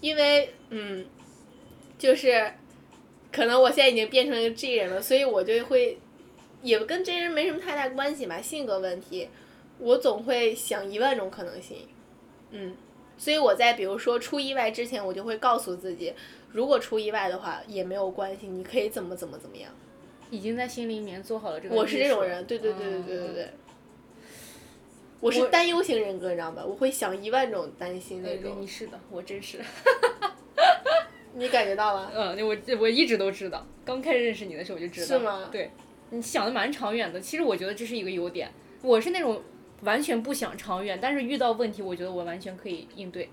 [0.00, 1.06] 因为嗯，
[1.96, 2.52] 就是
[3.32, 5.98] 可能我现在已经变成一个 G 人了，所以我就会
[6.62, 9.28] 也跟 J 人没什么太大关系吧，性格问题，
[9.78, 11.88] 我总会想一万种可能性，
[12.50, 12.74] 嗯，
[13.16, 16.12] 所以我在比如说出意外之前，我就会告诉自己，
[16.52, 19.70] 如果出意外的话也没有关系，你可以怎么怎么怎么样。
[20.30, 21.74] 已经在心里面做好了这个。
[21.74, 23.48] 我是这种人，对对对对对对对。
[25.20, 26.64] 我是担忧型人格，你知道吧？
[26.64, 28.66] 我会想一万种担心那种你。
[28.66, 29.58] 是的，我真是。
[31.34, 32.10] 你感觉到了？
[32.14, 35.06] 嗯，我我一直都知道，刚开始认识你的时候我就知道。
[35.06, 35.70] 是吗对，
[36.10, 37.20] 你想的蛮长远的。
[37.20, 38.50] 其实我觉得这是一个优点。
[38.82, 39.42] 我是那种
[39.82, 43.28] 完全不想长远，但是遇到问题，我觉得我完全可以应对。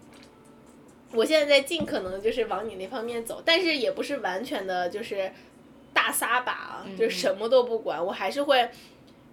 [1.14, 5.32] 我现在在尽可能就是往你那方面走，但是也不是完全的就是
[5.94, 8.70] 大撒把啊，嗯就是什么都不管，我还是会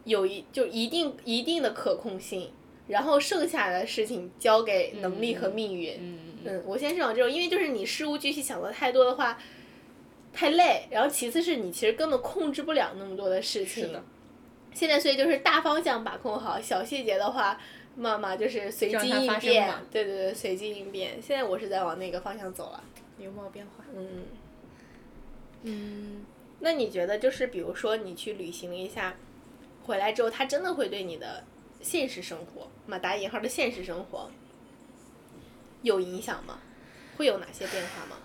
[0.04, 2.50] 有一就一定一定的可控性，
[2.88, 5.94] 然后剩下的事情交给能力和命运。
[6.00, 9.38] 嗯嗯嗯，我先是往这种，因为就是你事无巨细想的太多的话，
[10.32, 10.88] 太累。
[10.90, 13.86] 然后其次是你其实根本控制不了那么多的事情。
[13.86, 14.02] 是的。
[14.74, 17.60] 现在所以就是大方向把控好，小细节的话，
[17.94, 19.72] 嘛嘛就是随机应变。
[19.90, 21.20] 对对对，随机应变。
[21.22, 22.82] 现在我是在往那个方向走了。
[23.18, 23.84] 有貌变化。
[23.94, 24.24] 嗯，
[25.62, 26.24] 嗯，
[26.60, 29.14] 那你觉得就是比如说你去旅行一下，
[29.84, 31.44] 回来之后，他真的会对你的
[31.80, 34.30] 现实生活，嘛打引号的现实生活
[35.82, 36.58] 有影响吗？
[37.16, 38.16] 会有哪些变化吗？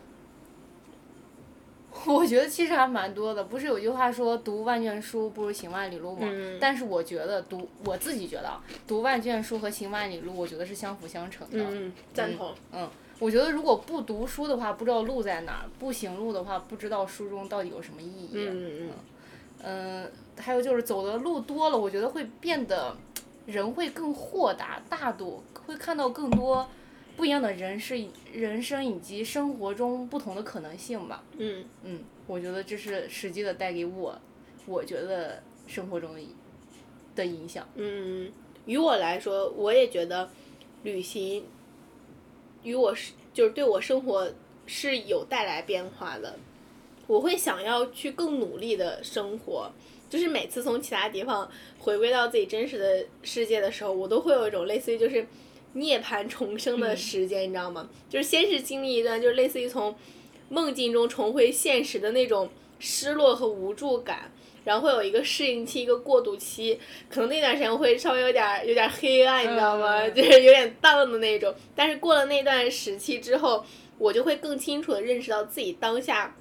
[2.05, 3.43] 我觉得其实还蛮多的。
[3.43, 6.27] 不是有句话说“读万卷书不如行万里路”吗？
[6.31, 11.57] 嗯但是我觉得读我自己觉得啊，读万卷书和行万里路，我觉得是相辅相成的。
[11.57, 12.53] 嗯，赞同。
[12.71, 18.29] 嗯，我觉得如果不读书的话，不知道路在哪儿；不行路的话，不知道书中到底有什么意义。
[18.33, 18.89] 嗯嗯嗯，
[20.37, 22.95] 还有就是走的路多了，我觉得会变得
[23.45, 26.67] 人会更豁达大度，会看到更多
[27.15, 27.97] 不一样的人是
[28.31, 31.23] 人生以及生活中不同的可能性吧。
[31.37, 34.17] 嗯嗯，我觉得这是实际的带给我，
[34.65, 36.21] 我觉得生活中的
[37.15, 37.67] 的影响。
[37.75, 38.31] 嗯，
[38.65, 40.29] 于我来说，我也觉得
[40.83, 41.43] 旅行
[42.63, 44.31] 与我是就是对我生活
[44.65, 46.37] 是有带来变化的。
[47.07, 49.71] 我会想要去更努力的生活，
[50.09, 55.25] 就是每次从其他地方回归到自己真实的世界的时候，我都会有一种类似于就是
[55.73, 57.89] 涅槃重生的时间，你知道吗？
[58.09, 59.95] 就是先是经历一段，就是类似于从
[60.49, 64.31] 梦境中重回现实的那种失落和无助感，
[64.63, 70.01] 然后会有一个适应期，一个过渡期，可能那段时间会稍微有点有点黑暗，你知道吗？
[70.01, 71.53] 嗯 就是有点荡的那种。
[71.75, 73.63] 但是过了那段时期之后，
[73.97, 76.35] 我就会更清楚的认识到自己当下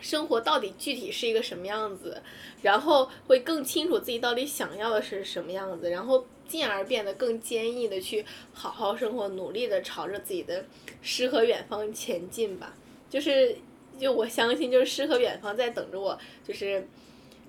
[0.00, 2.22] 生活到底具体是一个什么样子，
[2.62, 10.64] 然后会更清楚自己到底想要的是什么样子，然后进而变得更坚毅的去好好生活，努力的朝着自己的
[11.02, 12.74] 诗和远方前进吧。
[13.08, 13.56] 就是
[13.98, 16.86] 就我相信，就是诗和远方在等着我，就是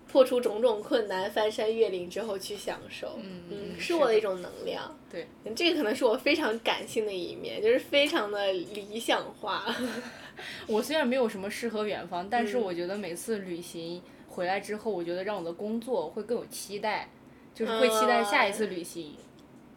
[0.10, 3.20] 破除种种困难，翻山越岭之后去享受。
[3.22, 4.98] 嗯嗯，是我的一种能量。
[5.12, 9.66] 对，这个可能是我非常感性的一面，就是非常的理想化。
[10.68, 17.10] 我虽然没有什么诗和远方，但是嗯我觉得每次旅行回来之后，我觉得让我的工作会更有期待，
[17.54, 19.16] 就是会期待下一次旅行。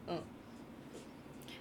[0.07, 0.23] 嗯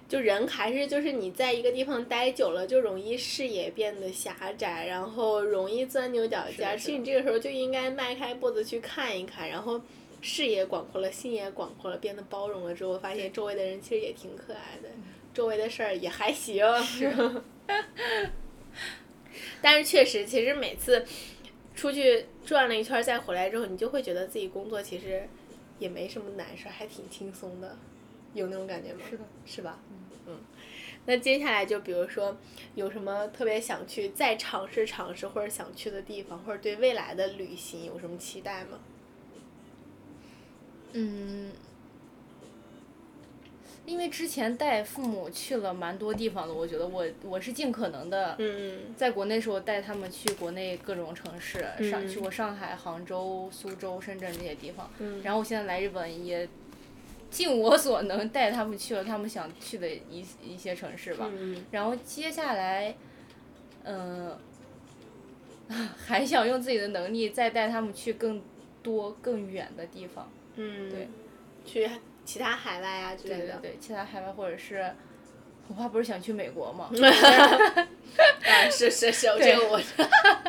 [0.08, 6.76] 就人还是就是你在一个地方待久了，就容易视野变得狭窄，然后容易钻牛角尖。
[6.76, 9.80] 其实你这个时候就应该迈开步子去看一看，然后
[10.20, 14.88] 视野广阔了，心也广阔了，变得包容了之后，发现周围的人其实也挺可爱的，
[15.32, 16.60] 周围的事儿也还行。
[19.62, 21.04] 但是确实，其实每次
[21.74, 25.28] 出去转了一圈再回来之后，你就会觉得自己工作其实
[25.78, 27.76] 也没什么难事儿，还挺轻松的，
[28.34, 29.00] 有那种感觉吗？
[29.08, 29.78] 是的，是吧？
[30.26, 30.38] 嗯。
[31.06, 32.36] 那接下来就比如说
[32.74, 38.78] 有什么特别想去再尝试尝试或者想去的地方，或者对未来的旅行有什么期待吗？
[40.92, 41.52] 嗯，
[43.86, 51.64] 因为之前带父母去了蛮多地方的，我觉得我我是尽可能的，嗯在国内时候带他们去国内各种城市，
[52.08, 54.88] 去过上海、杭州、苏州、深圳这些地方。
[54.98, 56.48] 嗯然后我现在来日本也
[57.30, 61.28] 尽我所能带他们去了他们想去的一一些城市吧。
[61.32, 62.94] 嗯然后接下来，
[63.84, 64.36] 嗯、
[66.06, 68.40] 还想用自己的能力再带他们去更
[68.82, 70.30] 多更远的地方。
[70.56, 71.08] 嗯，对，
[71.64, 71.88] 去
[72.32, 73.38] 其他海外啊之类的。
[73.38, 74.94] 对对对，其他海外或者是，
[75.66, 76.88] 我爸不是想去美国吗？
[76.94, 79.80] 啊，是是是，这个我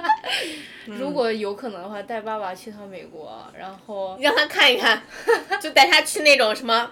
[0.85, 5.01] 如果有可能的话，带爸爸去趟美国，然后让他看一看，
[5.59, 6.91] 就带他去那种什么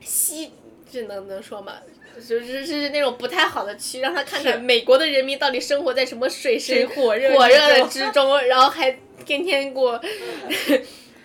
[0.00, 0.52] 西，
[0.90, 1.74] 这能能说吗？
[2.16, 8.90] 就是是那种不太好的区，让他看看美国的人民到底生活在什么水深火热火热的之中，然后还
[9.26, 10.00] 天天给我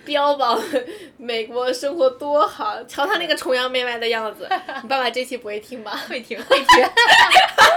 [0.09, 0.59] 标榜
[1.17, 4.49] 美国生活多好，瞧他那个崇洋媚外的样子。
[4.81, 5.95] 你爸爸这期不会听吧？
[6.09, 6.67] 会听会听，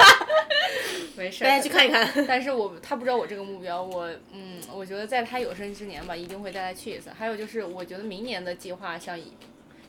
[1.14, 2.08] 没事儿，大家去看一看。
[2.26, 7.10] 但是我他不知道我这个目标，我嗯，我觉得在他有生之年吧，一定会带他去一次。
[7.10, 9.30] 还有就是，我觉得明年的计划像一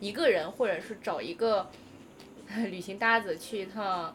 [0.02, 1.70] 一个人或者是找一个
[2.70, 4.14] 旅行搭子去一趟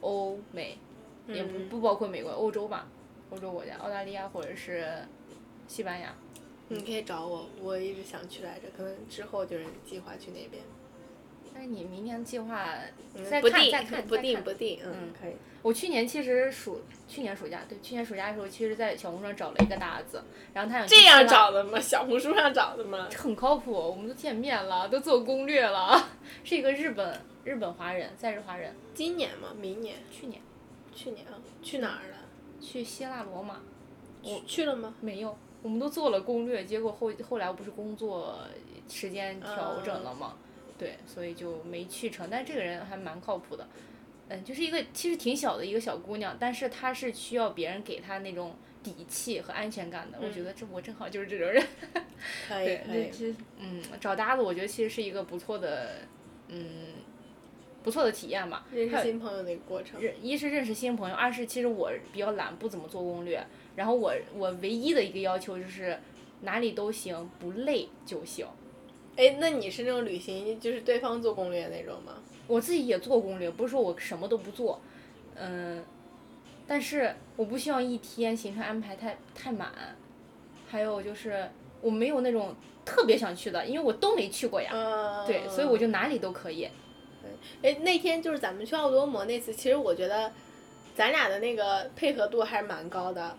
[0.00, 0.78] 欧美，
[1.26, 2.86] 也不嗯不包括美国，欧洲吧，
[3.30, 4.86] 欧洲国家，澳大利亚或者是
[5.66, 6.14] 西班牙。
[6.68, 10.62] 你可以找我，我一直想去来着，可能之后就是计划去那边。
[11.54, 12.66] 但是你明年计划
[13.14, 15.32] 嗯再看不定再看不定不定，嗯嗯，可以。
[15.62, 21.80] 我去年其实暑去年暑假对去年暑假的时候，其实在小红书上找了一个搭子，然后他想这样找的吗？
[21.80, 23.08] 小红书上找的吗？
[23.16, 26.08] 很靠谱，我们都见面了，都做攻略了，
[26.44, 29.48] 是一个日本日本华人，在日华人，今年吗？
[29.58, 29.96] 明年？
[30.12, 30.42] 去年
[30.94, 31.40] 去年啊？
[31.62, 32.16] 去哪儿了？
[32.60, 33.60] 去希腊罗马，
[34.22, 34.94] 去去了吗？
[35.00, 38.38] 没有，我们都做了攻略，结果后后来我不是工作
[38.88, 40.36] 时间调整了嘛，
[40.78, 42.28] 对，所以就没去成。
[42.30, 43.66] 但是这个人还蛮靠谱的，
[44.28, 50.18] 嗯，就是一个其实挺小的一个小姑娘，但是她是需要别人给她那种底气和安全感的。
[50.22, 51.60] 我觉得这我正好就是这种人。
[52.46, 53.10] 可以对，可以。
[53.10, 55.96] 这嗯，找搭子我觉得其实是一个不错的，
[56.46, 56.62] 嗯，
[57.82, 58.64] 不错的体验吧。
[58.72, 60.00] 认识新朋友的一个过程。
[60.00, 63.44] 认一是认识新朋友，二是其实我比较懒，不怎么做攻略。
[63.76, 65.96] 然后我我唯一的一个要求就是
[66.40, 68.44] 哪里都行，不累就行。
[69.16, 72.14] 哎，那你是那种旅行就是对方做攻略那种吗？
[72.48, 74.80] 我自己也做攻略，不是说我什么都不做，
[75.36, 75.84] 嗯，
[76.66, 79.70] 但是我不希望一天行程安排太太满。
[80.68, 81.48] 还有就是
[81.80, 84.70] 我没有那种特别想去的，因为我都没去过呀。
[84.72, 85.26] 嗯。
[85.26, 86.68] 对，所以我就哪里都可以。
[87.62, 90.30] 哎，那天就是咱们去奥多摩那次，其实我觉得
[90.94, 93.36] 咱俩的那个配合度还是蛮高的，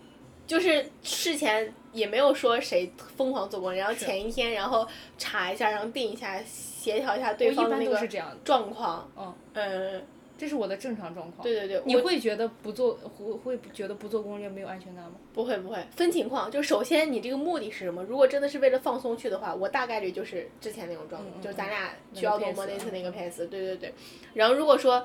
[0.48, 8.08] 就是事前也没有说谁疯狂做攻略，然后前一天然后查一下，然后定一下，协调一下对方的那个
[8.42, 9.08] 状况。
[9.14, 10.06] 嗯，嗯，
[10.38, 11.42] 这是我的正常状况。
[11.42, 15.12] 对对对，你会觉得不做会会觉得不做攻略没有安全感吗？
[15.34, 18.02] 不会不会分情况，就首先你这个目的是什么？
[18.04, 23.92] 如果真的是为了放松去的话，我大概率就是之前那种状况，就是咱俩那个去奥多 pace，摩那次那个嗯 pace，对对对。
[24.32, 25.04] 然后如果说，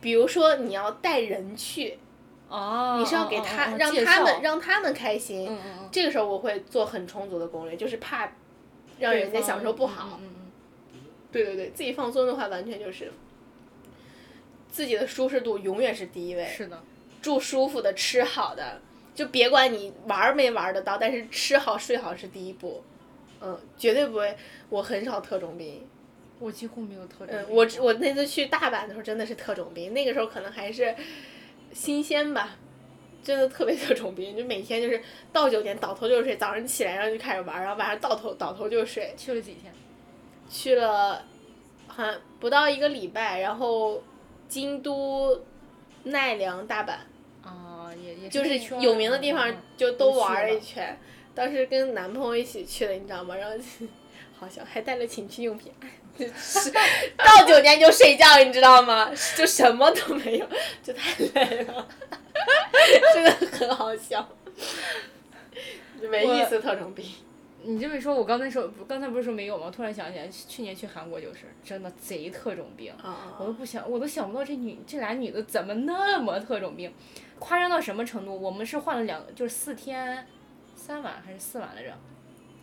[0.00, 1.98] 比如说你要带人去，
[2.48, 8.32] 哦，你是要给哦他、哦哦让他们让他们开心，嗯嗯嗯，这个时候我会做很充足的攻略，就是怕
[8.98, 10.18] 让人家享受不好。
[10.20, 10.30] 嗯嗯
[10.94, 11.00] 嗯
[11.32, 13.12] 对对对，自己放松的话，完全就是
[14.70, 16.48] 自己的舒适度永远是第一位嗯，。
[16.48, 16.82] 是的，
[17.20, 18.80] 住舒服的，吃好的，
[19.14, 22.82] 就别管你玩没玩儿得到，但是吃好睡好是第一步。
[23.42, 24.34] 嗯，绝对不会。
[24.70, 25.86] 我很少特种兵。
[26.38, 27.28] 我几乎没有特种。
[27.30, 30.94] 嗯，我我那次去大阪的时候真的是特种兵，那个时候可能还是
[31.76, 32.56] 新鲜吧，
[33.22, 35.00] 真的特别特种兵，就每天就是
[35.30, 39.12] 到酒店倒头就睡，早上起来然后就开始玩，然后晚上倒头倒头就睡。
[39.16, 39.70] 去了几天？
[40.48, 41.22] 去了，
[41.86, 44.02] 好像不到一个礼拜，然后
[44.48, 45.44] 京都、
[46.04, 46.92] 奈良、大阪，
[47.46, 50.98] 啊，也也就是有名的地方嗯就都玩了一了圈。
[51.36, 53.36] 当时跟男朋友一起去的，你知道吗？
[53.36, 53.54] 然后
[54.38, 55.70] 好像，还带了情趣用品，
[57.18, 59.12] 到酒店就睡觉，你知道吗？
[59.36, 60.46] 就什么都没有，
[60.82, 61.86] 就太累了，
[63.12, 64.26] 真的很好笑，
[66.10, 67.04] 没意思特种兵。
[67.62, 69.70] 你这么一说，我刚才说刚才不是说没有吗？
[69.74, 72.90] 突然想起来，去年去韩国就是真的贼特种兵。
[72.92, 76.90] 啊我都不想，我都想不到这女这俩女的怎么那么特种兵，
[77.38, 78.40] 夸张到什么程度？
[78.40, 80.26] 我们是换了两，就是四天
[80.86, 81.92] 三晚还是四晚来着，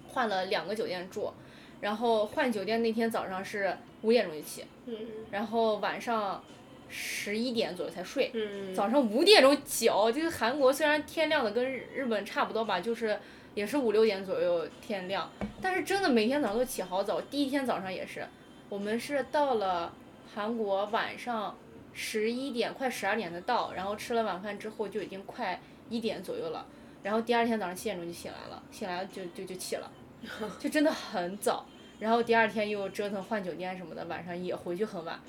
[0.07, 1.33] 换了两个酒店住，
[1.81, 4.95] 然后换酒店那天早上是五点钟就起，嗯
[5.29, 6.41] 然后晚上
[6.87, 13.19] 十一点左右才睡，嗯，早上五点钟起哦，这个韩国虽然天亮的跟日日本差不多吧，就是
[13.55, 15.29] 也是五六点左右天亮，
[15.61, 17.19] 但是真的每天早上都起好早。
[17.19, 18.25] 第一天早上也是，
[18.69, 19.93] 我们是到了
[20.33, 21.57] 韩国晚上
[21.91, 25.59] 十一点快十二点的到，然后吃了晚饭之后就已经快
[25.89, 26.65] 一点左右了，
[27.03, 29.91] 然后第二天早上七点钟就醒来了，醒来就就就起了，
[30.57, 31.65] 就真的很早。
[31.99, 35.19] 然后第二天又折腾换酒店什么的，晚上也回去很晚，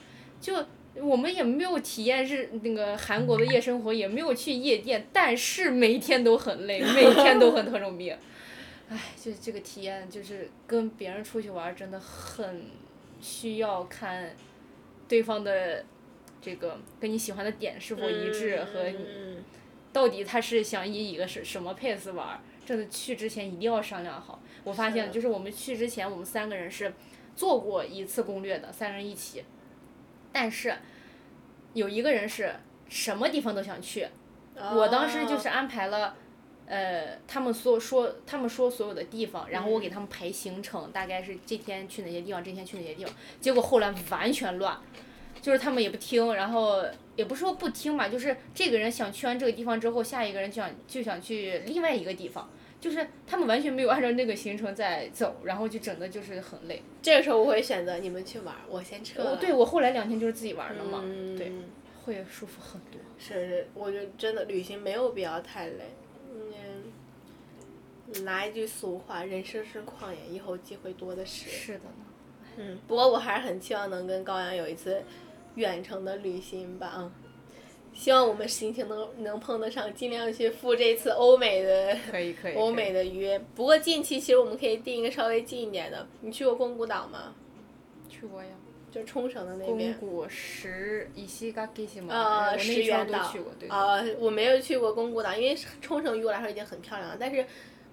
[0.41, 0.55] 就
[0.97, 8.17] 我们也没有体验日那个韩国的夜生活，也没有去夜店，但是每天都很累，每天都很特种兵。
[8.89, 12.67] 唉，就这个体验，就是跟别人出去玩真的很
[13.21, 14.35] 需要看
[15.09, 15.85] 对方的
[16.41, 19.45] 这个跟你喜欢的点是否一致，和你嗯
[19.95, 24.43] 到底他是想以一个什什么 pace 玩儿，真的去之前一定要商量好。
[24.65, 26.93] 我发现就是我们去之前，我们三个人是
[27.35, 29.45] 做过一次攻略的，三人一起，
[30.33, 30.75] 但是
[31.73, 32.57] 有一个人是
[32.89, 34.09] 什么地方都想去，
[34.75, 36.17] 我当时就是安排了。
[36.67, 43.15] 呃，他们所说，他们说所有的地方，然后我给他们排行程，大概是这天去哪些地方，这天去哪些地方。
[43.39, 44.81] 结果后来完全乱，
[45.45, 46.83] 就是他们也不听，然后
[47.17, 52.49] 也不是说不听吧，就是这个人想去完这个地方之后，下一个人就想就想去另外一个地方，
[52.81, 56.83] 就是他们完全没有按照那个行程在走，然后就整的就是很累。
[57.03, 59.37] 这个时候我会选择你们去玩，我先撤了。
[59.37, 61.53] 对我后来两天就是自己玩的嘛，嗯对，
[62.07, 62.99] 会舒服很多。
[63.19, 65.95] 是是，我觉得真的旅行没有必要太累。
[66.33, 71.51] 嗯，拿一句俗话，人生是旷野，以后机会多的是。
[71.51, 72.07] 是的呢。
[72.57, 75.03] 嗯，不过我还是很期望能跟高阳有一次
[75.57, 77.13] 远程的旅行吧啊！
[77.93, 82.55] 希望我们心情能能碰得上，尽量去赴这次欧美的可以 可以。
[82.55, 83.39] 欧美的约。
[83.55, 86.07] 不过近期其实我们可以定一个稍微近一点的。
[86.21, 87.33] 你去过宫古岛吗？
[88.09, 88.51] 去过呀。
[88.91, 89.93] 就冲绳的那宫边。
[89.95, 91.53] 古石伊西
[91.89, 93.33] 西嘛，呃，石原岛。
[93.69, 97.45] 啊、我没有去过宫古岛，因为冲绳于我来说已经很漂亮了，但是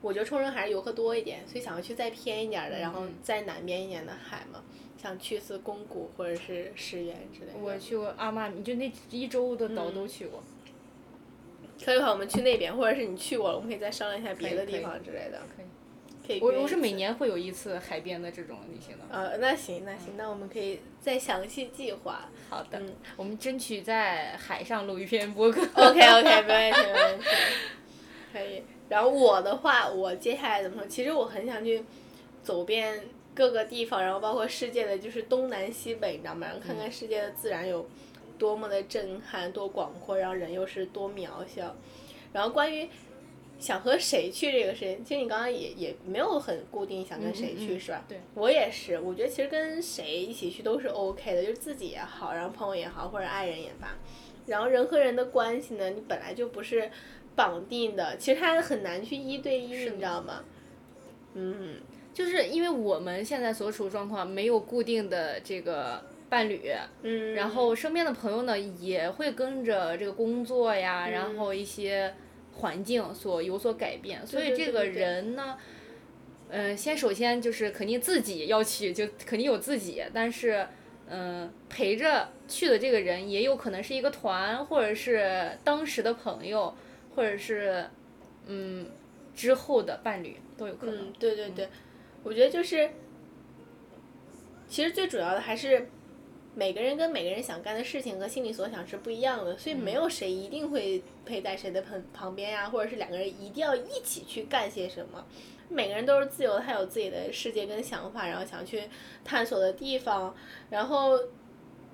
[0.02, 4.64] 我觉得冲绳还是游客多一点，所以想要去再偏一点的，然后嗯再南边一点的海嘛，
[5.02, 7.60] 想去次宫古或者是石原之类的。
[7.60, 10.44] 我去过阿玛尼，就那一周的岛都去过。
[11.84, 15.42] 可以的话，我们去那边，或者是你去过了，我们可以再商量一下别的地方之类的。
[15.56, 15.66] 可以。
[16.28, 19.04] 可以我我是每年会有一次海边的这种旅行的。
[19.10, 22.30] 呃，那行那行，那我们可以再详细计划。
[22.48, 25.62] 好的，嗯我们争取在海上录一篇博客。
[25.74, 27.26] OK OK，没问题没问题，
[28.32, 28.64] 可以。
[28.92, 30.86] 然后我的话，我接下来怎么说？
[30.86, 31.82] 其实我很想去
[32.44, 33.02] 走遍
[33.34, 36.48] 各个地方，然后包括世界的就是东南西北，你知道吗？
[36.48, 37.88] 然后看看世界的自然有
[38.38, 41.74] 多么的震撼、多广阔，然后人又是多渺小。
[42.34, 42.90] 然后关于
[43.58, 48.04] 想和谁去这个事情，其实你刚刚也也没有很固定想跟谁去，嗯嗯是吧？
[48.10, 48.20] 对。
[48.34, 53.96] 我也是，我觉得其实跟谁一起去都是 OK 的，就是自己也好，然后朋友也好，或者爱人也罢。
[54.48, 56.92] 然后人和人的关系呢，你本来就不是
[57.36, 60.44] 绑定的，其实它很难去一对一，你知道吗？
[61.34, 61.78] 嗯，
[62.14, 66.72] 就是因为我们现在所处状况没有固定的这个伴侣，
[67.04, 72.14] 嗯，然后身边的朋友呢也会跟着这个工作呀，嗯然后一些
[72.54, 75.58] 环境所有所改变，所以这个人呢，
[76.50, 80.68] 嗯、先首先就是肯定自己要去，就肯定有自己，但是。
[81.14, 86.74] 嗯，陪着去的这个人也有可能是一个团，或者是当时的朋友，
[87.16, 87.90] 或者是
[88.46, 88.90] 嗯
[89.36, 91.10] 之后的伴侣都有可能。
[91.10, 91.70] 嗯，对对对，
[92.24, 92.90] 我觉得就是，
[94.68, 95.90] 其实最主要的还是
[96.54, 105.26] 每个人跟每个人想干的事情和心里所想是不一样的，所以没有谁一定会陪在谁的旁旁边呀，或者是两个人一定要一起去干些什么。
[105.70, 108.84] 每个人都是自由的，他有自己的世界跟想法，然后想去
[109.24, 110.36] 探索的地方，
[110.70, 111.18] 然后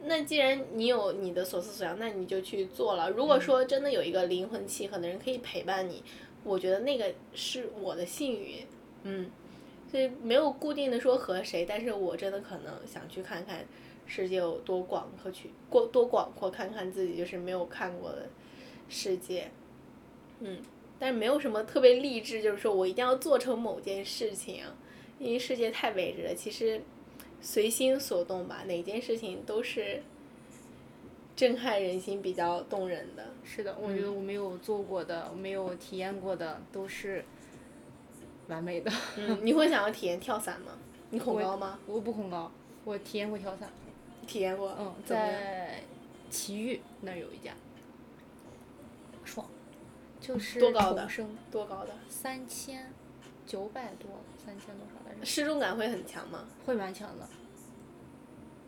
[0.03, 3.09] 那既然你有你的所思所想，那你就去做了。
[3.09, 6.03] 如果说真的有一个灵魂契合的人可以陪伴你，
[6.43, 8.65] 我觉得那个是我的幸运。
[9.03, 9.29] 嗯，
[9.91, 13.65] 所以没有固定的说和谁，但是我真的可能想去看看
[14.05, 18.27] 世界有多广阔，去过多广阔，看看自己就是没有看过的
[18.87, 19.49] 世界。
[20.39, 20.59] 嗯，
[20.99, 24.63] 但是没有什么特别励志，就是说我一定要做成某件事情，
[25.19, 26.35] 因为世界太未知了。
[26.35, 26.81] 其实
[27.41, 30.01] 随心所动吧，哪件事情都是
[31.35, 33.27] 震撼人心、比较动人的。
[33.43, 37.23] 是的，我觉得我没有做过的、没有体验过的都是
[38.47, 38.91] 完美的。
[39.17, 40.73] 嗯，你会想要体验跳伞吗？
[41.09, 41.79] 你恐高吗？
[41.85, 42.51] 我不恐高，
[42.83, 43.69] 我体验过跳伞。
[44.25, 44.75] 体验过。
[44.77, 44.93] 嗯？
[45.05, 45.81] 在
[46.29, 47.53] 奇遇那儿有一家，
[49.23, 49.47] 爽，
[50.19, 51.07] 就是多高的
[51.49, 51.93] 多高的？
[52.09, 52.91] 三千
[53.45, 54.09] 九百多，
[54.47, 55.25] 三千多少来着？
[55.25, 56.47] 失重感会很强吗？
[56.65, 57.27] 会蛮强的。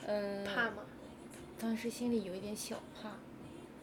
[0.07, 0.83] 嗯，怕吗？
[1.57, 3.11] 当时心里有一点小怕，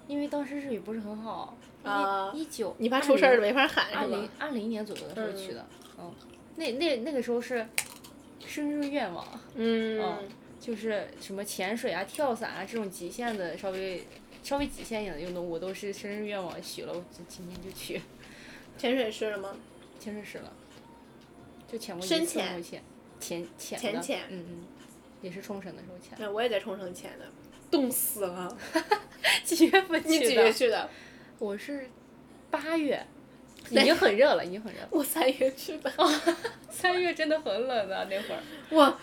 [0.07, 1.57] 因为当时日语不是很好。
[1.84, 4.28] 啊一九，你怕出事儿没法喊二零？
[4.38, 5.64] 二零年左右的时候去的，
[5.99, 6.12] 嗯，
[6.57, 7.64] 那那那个时候是
[8.44, 9.24] 生日愿望，
[9.55, 10.28] 嗯嗯，
[10.59, 14.05] 就是什么潜水啊、跳伞啊这种极限的稍微
[14.42, 18.03] 稍微极限一点的运动，我都是生日愿望许了，我就今天就去
[18.76, 19.55] 潜水试了吗？
[20.01, 20.53] 潜水试了，
[21.70, 22.62] 就潜过一次深潜
[23.20, 24.64] 潜潜嗯嗯，
[25.22, 27.24] 也是冲绳的时候潜，对，我也在冲绳潜的，
[27.70, 28.56] 冻死了。
[29.42, 30.44] 几月份你几去的？
[30.44, 30.88] 月去的？
[31.38, 31.88] 我是
[32.50, 33.04] 八月，
[33.70, 34.88] 已经很热了，已经很热了。
[34.90, 35.92] 我三月去的。
[36.70, 38.40] 三月真的很冷的那会儿。
[38.70, 38.98] 我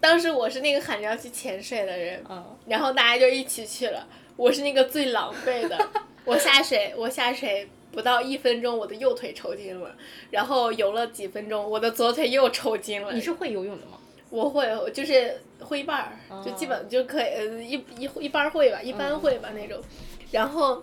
[0.00, 4.08] 当时我是那个喊着要去潜水的人，啊，然后大家就一起去了。
[4.36, 5.90] 我是那个最狼狈的，
[6.24, 9.94] 我下水，我下水不到一分钟，我的右腿抽筋了，
[10.30, 13.12] 然后游了几分钟，我的左腿又抽筋了。
[13.12, 13.98] 你是会游泳的吗？
[14.30, 19.82] 我会，我就是会一半儿，就基本就可以，呃，一一一半会吧，一般会吧那种。
[20.30, 20.80] 然后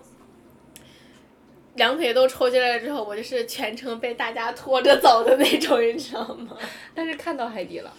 [1.76, 6.58] 两腿都抽筋了之后，我就是全程被大家拖着走的那种， 你知道吗？
[6.94, 7.90] 但是看到海底了。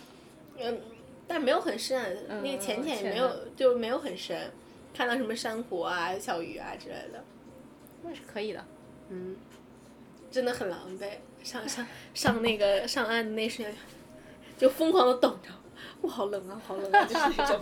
[0.60, 0.80] 嗯，
[1.28, 2.00] 但没有很深，
[2.30, 4.52] 嗯那个浅浅也浅没有，就没有很深，
[4.94, 7.24] 看到什么珊瑚啊、小鱼啊之类的，
[8.04, 8.64] 那是可以的。
[9.10, 9.36] 嗯，
[10.32, 11.10] 真的很狼狈。
[11.42, 13.78] 上上上那个上岸的那瞬间，
[14.58, 15.50] 就疯狂的等着，
[16.02, 17.60] 我好冷啊，好冷啊，就是那种，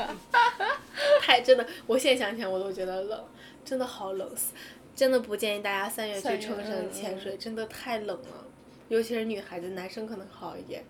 [1.21, 3.23] 太真的，我现在想起来我都觉得冷，
[3.63, 4.53] 真的好冷死，
[4.95, 8.47] 真的不建议大家三月去冲绳嗯潜水，真的太冷了，
[8.89, 10.83] 尤其是女孩子，男生可能好一点。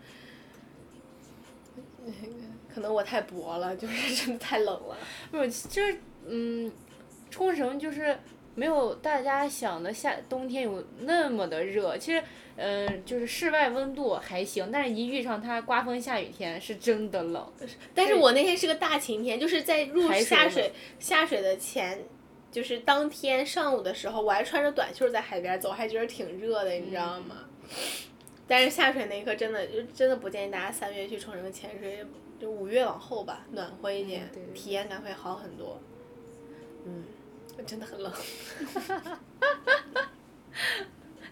[2.73, 4.97] 可能我太薄了，就是真的太冷了。
[5.29, 6.71] 不是，就是嗯，
[7.29, 8.17] 冲绳就是
[8.57, 11.95] 没有大家想的夏冬天有那么的热。
[11.95, 12.23] 其实，
[12.55, 17.53] 嗯、就是室外温度还行，但是一遇上它刮风下雨天，是真的冷。
[17.93, 22.03] 但是我那天是个大晴天，就是在入海水下水下水的前，
[22.51, 27.45] 就是当天上午的时候，我还穿着短袖在海边走，还觉得挺热的，你知道吗？
[28.47, 32.03] 但是下水那一刻真的就真的不建议大家三月去冲绳潜水，
[32.41, 35.79] 就五月往后吧，暖和一点，嗯对对对体验感会好很多。
[36.85, 37.03] 嗯，
[37.65, 38.11] 真的很冷。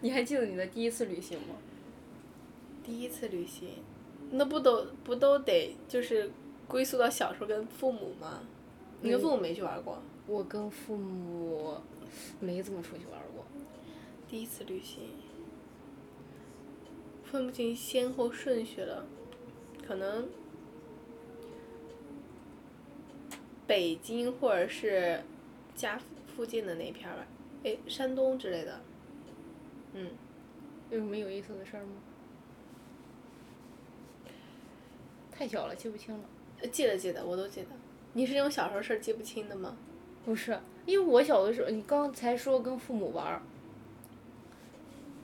[0.01, 1.55] 你还记得你的第一次旅行吗？
[2.83, 3.69] 第一次旅行，
[4.31, 6.29] 那不都不都得就是
[6.67, 8.41] 归宿到小时候跟父母吗？
[9.01, 10.01] 你跟父母没去玩过？
[10.27, 11.77] 我跟父母
[12.39, 13.45] 没怎么出去玩过。
[14.27, 15.09] 第一次旅行，
[17.23, 19.05] 分不清先后顺序了，
[19.87, 20.27] 可能
[23.65, 25.23] 北京或者是
[25.75, 25.99] 家
[26.35, 27.27] 附近的那片儿吧，
[27.63, 28.81] 诶，山东之类的。
[29.93, 30.09] 嗯，
[30.91, 31.91] 有什么有意思的事儿吗？
[35.31, 36.23] 太小了，记不清了。
[36.61, 37.67] 呃记得记得，我都记得。
[38.13, 39.75] 你是那种小时候事儿记不清的吗？
[40.25, 43.41] 不是，因为我小的时候，你刚才说跟父母玩儿，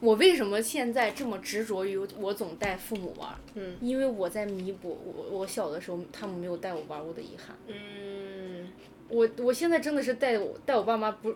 [0.01, 3.39] 我为什么现在这么执着于我总带父母玩儿？
[3.55, 7.55] 嗯因为我在弥补我我小的时候他们没有带我玩儿过的遗憾。
[7.67, 7.75] 嗯，
[9.11, 11.35] 我我现在真的是带我带我爸妈不，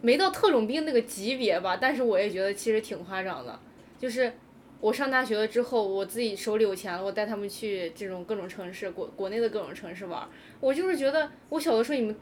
[0.00, 3.58] 没到特种兵那个级别吧，但是我也觉得其实挺夸张的。
[3.98, 4.32] 就是
[4.80, 10.28] 我上大学了之后，我自己手里有钱了，我带他们去这种各种城市，国国内的各种城市玩儿。
[10.58, 12.16] 我就是觉得我小的时候你们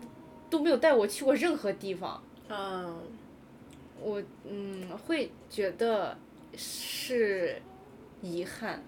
[0.50, 2.98] 都没有带我去过任何地方，嗯，
[4.02, 6.16] 我嗯会觉得
[6.56, 7.62] 是
[8.22, 8.82] 遗憾，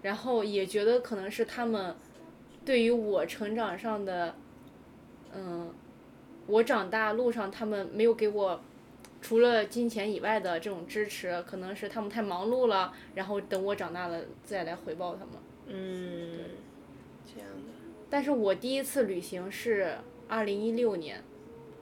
[0.00, 1.94] 然后也觉得可能是他们
[2.64, 4.34] 对于我成长上的，
[5.38, 5.70] 嗯，
[6.46, 8.58] 我长大路上他们没有给我
[9.20, 15.34] 除了金钱以外的这种支持，可能是他们太忙碌了，然后等我长大了再来回报他们。
[15.66, 16.38] 嗯，
[17.26, 17.72] 这样的。
[18.08, 21.22] 但是我第一次旅行是二零一六年，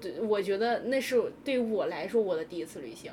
[0.01, 3.13] 对，我觉得那是对我来说我的第一次旅行。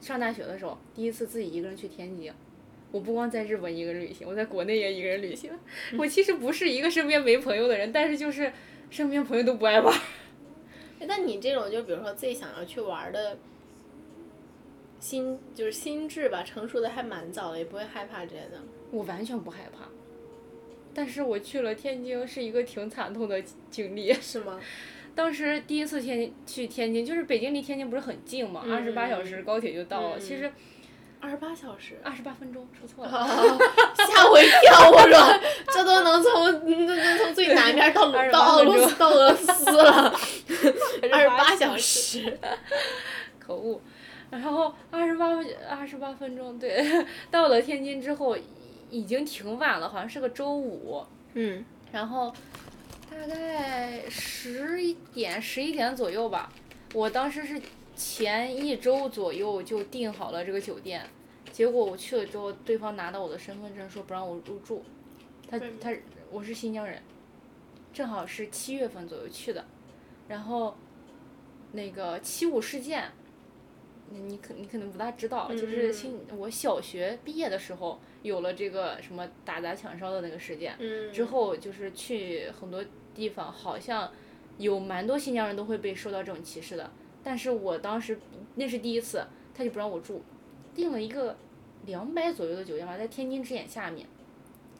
[0.00, 2.32] 上大学的时候，第一次自己一个人去天津。
[2.90, 5.50] 我不光在日本一个人旅行，我在国内也一个人旅行。
[5.98, 8.52] 我其实不是一个身边没朋友的人，但是就是
[8.90, 10.00] 身边朋友都不爱玩儿。
[11.06, 13.38] 那你这种就比如说自己想要去玩的
[14.98, 18.60] 心，就是心智吧，成熟的还蛮早的，也不会害怕之类的。
[18.90, 19.88] 我完全不害怕。
[20.94, 24.12] 但是我去了天津，是一个挺惨痛的经历。
[24.14, 24.58] 是吗？
[25.14, 30.18] 当时第一次天去天津，就是北京离天津不是很近嘛，二十八小时高铁就到了。
[30.18, 30.50] 其实
[31.20, 33.10] 二十八小时，二十八分钟，说错了，
[33.96, 34.90] 吓我一跳！
[34.90, 35.40] 我说
[35.72, 40.14] 这都能从能能从最南边到到俄罗斯到俄罗斯了，
[41.12, 42.38] 二十八小时，
[43.38, 43.80] 可恶！
[44.30, 45.26] 然后二十八
[45.68, 48.36] 二十八分钟，对，到了天津之后
[48.90, 51.04] 已经挺晚了，好像是个周五。
[51.34, 51.64] 嗯。
[51.90, 52.32] 然后
[53.10, 56.48] 大概十一点十一点左右吧，
[56.94, 57.60] 我当时是。
[57.98, 61.04] 前一周左右就订好了这个酒店，
[61.50, 64.84] 结果我去了之后，对方拿到我的身份证说不让我入住，
[65.50, 65.92] 他他
[66.30, 67.02] 我是新疆人，
[67.92, 69.64] 正好是七月份左右去的，
[70.28, 70.76] 然后
[71.72, 73.10] 那个七五事件，
[74.10, 80.78] 你你可你可能不大知道，就是新我小学毕业的时候有了这个什么打砸抢烧的那个事件，
[81.12, 84.12] 之后就是去很多地方，好像
[84.56, 86.88] 有蛮多新疆人都会被受到这种歧视的。
[87.22, 88.18] 但是我当时
[88.54, 90.22] 那是第一次，他就不让我住，
[90.74, 91.36] 订了一个
[91.86, 94.06] 两百左右的酒店吧，在天津之眼下面，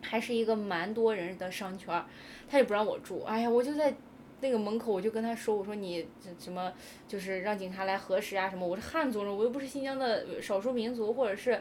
[0.00, 2.04] 还是一个蛮多人的商圈，
[2.48, 3.22] 他也不让我住。
[3.24, 3.94] 哎呀，我就在
[4.40, 6.06] 那个门口，我就跟他说，我说你
[6.38, 6.72] 什么
[7.08, 11.60] 就是让警察来核实啊什么，我是汉族人，我又不是新疆的少数民族，或者是，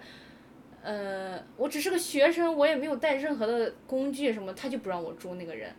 [0.83, 5.73] 呃，我只是个学生，我也没有带任何的工具什么，他就不让我住那个人。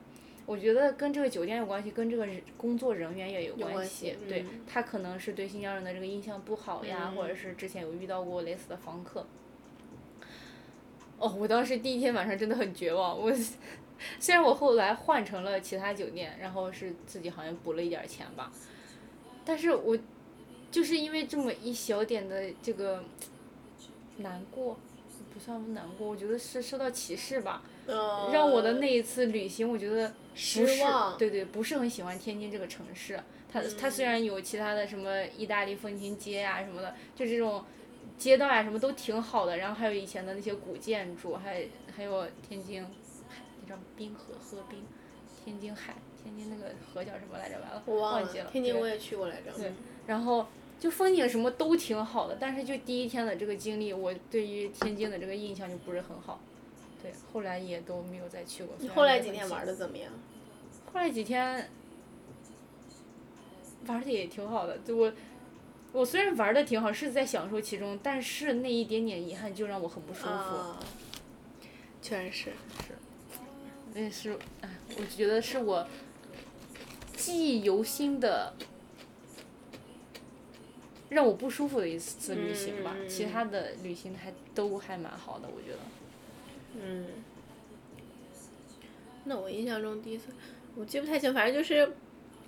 [0.48, 2.26] 我觉得跟这个酒店有关系，跟这个
[2.56, 4.16] 工作人员也有关系。
[4.26, 9.26] 对他可能是对新疆人的这个印象不好呀，或者是之前有遇到过类似的房客。
[11.18, 13.20] 哦，我当时第一天晚上真的很绝望。
[13.20, 13.30] 我
[14.18, 18.50] 虽然我后来换成了其他酒店，然后是自己好像补了一点钱吧，
[19.44, 19.98] 但是我
[20.70, 23.04] 就是因为这么一小点的这个
[24.16, 24.78] 难过，
[25.34, 27.62] 不算难过，我觉得是受到歧视吧。
[28.30, 30.84] 让我的那一次旅行，我觉得不是，
[31.18, 33.18] 对对，不是很喜欢天津这个城市。
[33.50, 37.64] 它它虽然有其他的什么意大利风情街呀什么的，就这种
[38.18, 39.56] 街道啊什么都挺好的。
[39.56, 41.66] 然后还有以前的那些古建筑，还
[41.96, 42.86] 还有天津，
[43.62, 44.84] 那叫滨河河滨，
[45.42, 47.58] 天津海，天津那个河叫什么来着？
[47.58, 48.50] 完了，我忘记了。
[48.50, 49.50] 天津我也去过来着。
[49.56, 49.72] 对，
[50.06, 50.46] 然后
[50.78, 56.38] 就风景什么都挺好的，但是就第一天的这个经历，我对于天津的这个印象就不是很好。
[57.00, 58.74] 对，后来也都没有再去过。
[58.80, 60.12] 你后来几天玩的怎么样？
[60.98, 61.70] 后来几天
[63.86, 65.12] 玩的也挺好的，就我
[65.92, 70.74] 我虽然玩的挺好，是在享受其中，但是那一点点遗憾就让我很不舒服。
[72.02, 72.50] 确实是。
[72.84, 72.98] 是。
[73.94, 75.86] 那是，哎，我觉得是我
[77.16, 78.52] 记忆犹新的，
[81.10, 82.96] 让我不舒服的一次旅行吧。
[83.08, 85.78] 其他的旅行还都还蛮好的，我觉得。
[86.82, 87.06] 嗯，
[89.26, 90.24] 那我印象中第一次，
[90.78, 91.92] 我记不太清，反正就是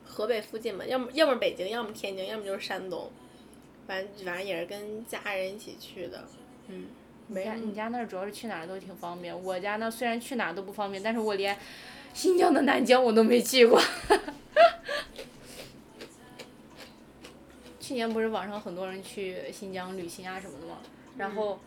[0.07, 3.11] 河北附近嘛，要么要么北京，要么天津，要么就是山东，
[3.89, 6.25] 反正反正也是跟家人一起去的。
[6.69, 6.87] 嗯，
[7.27, 11.59] 你家你家那儿主要是去哪儿都挺方便，我家那虽然去哪儿都不方便，但是我连
[12.15, 13.83] 新疆的南疆我都没去过。
[17.81, 20.79] 去年不是网上很多人去新疆旅行啊什么的吗？
[21.19, 21.59] 然后。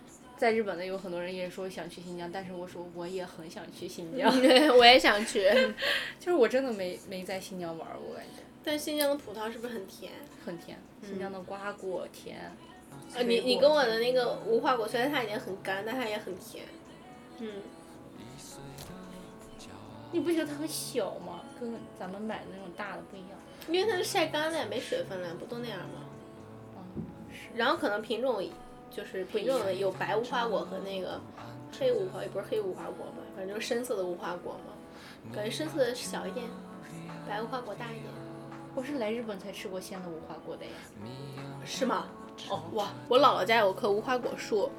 [0.44, 4.30] 在日本的有很多人也说想去新疆，但是我说我也很想去新疆。
[4.78, 5.50] 我也想去。
[6.20, 8.44] 就是我真的没没在新疆玩过感觉。
[8.62, 10.12] 但新疆的葡萄是不是很甜？
[10.44, 12.52] 很甜，新疆的瓜果甜。
[13.16, 16.66] 呃，你你跟我的那个无花果，虽然它已经很干，但它也很甜。
[17.40, 17.50] 嗯。
[20.12, 21.40] 你不觉得它很小吗？
[21.58, 23.40] 跟咱们买的那种大的不一样。
[23.70, 26.04] 因为它是晒干的，没水分了，不都那样吗？
[26.76, 27.58] 嗯，是。
[27.58, 28.44] 然后可能品种。
[28.96, 31.20] 就是品种的有白无花果和那个
[31.80, 35.34] 黑无花，也不是黑无花果吧，反正就是深色的无花果嘛。
[35.34, 36.46] 感觉深色的小一点，
[37.28, 38.06] 白无花果大一点。
[38.76, 40.72] 我是来日本才吃过鲜的无花果的呀。
[41.66, 42.06] 是吗？
[42.50, 44.72] 哦哇，我姥姥家有棵无花果树，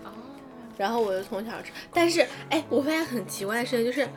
[0.77, 1.73] 然后我就从小吃。
[1.93, 4.09] 但是哎，我发现很奇怪的事情就是，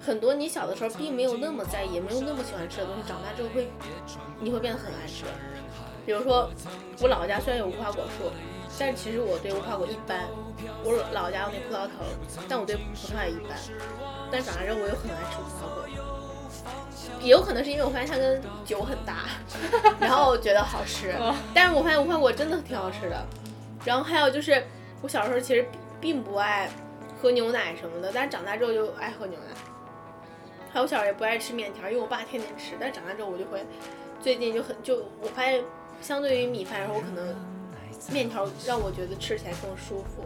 [0.00, 3.68] 很多你小的时候并没有那么在意，也没有那么喜欢吃的东西，长大之后会，
[4.40, 5.24] 你会变得很爱吃。
[6.10, 6.50] 比如说
[7.00, 8.32] 我老家虽然有无花果树，
[8.76, 10.26] 但其实我对无花果一般。
[10.82, 12.04] 我老家有那葡萄藤，
[12.48, 12.82] 但我对葡
[13.14, 13.56] 萄也一般。
[14.28, 15.86] 但长大之后我又很爱吃无花果，
[17.20, 19.28] 也有可能是因为我发现它跟酒很搭，
[20.02, 21.14] 然后觉得好吃。
[21.54, 23.24] 但是我发现无花果真的挺好吃的。
[23.84, 24.66] 然后还有就是
[25.02, 25.64] 我小时候其实
[26.00, 26.68] 并不爱
[27.22, 29.54] 喝牛奶什么的，但是长大之后就爱喝牛奶。
[30.72, 32.74] 还有我小时候也不爱吃面条，因为我爸天天吃。
[32.80, 33.64] 但是长大之后我就会，
[34.20, 35.62] 最近就很就我发现，
[36.00, 37.34] 相对于米饭，然后我可能
[38.10, 40.24] 面条让我觉得吃起来更舒服。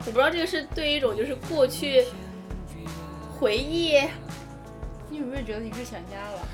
[0.00, 2.04] 我不知道这个是对于一种就是过去
[3.38, 3.98] 回忆，
[5.08, 6.48] 你有没有觉得你是想家了？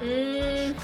[0.00, 0.74] 嗯，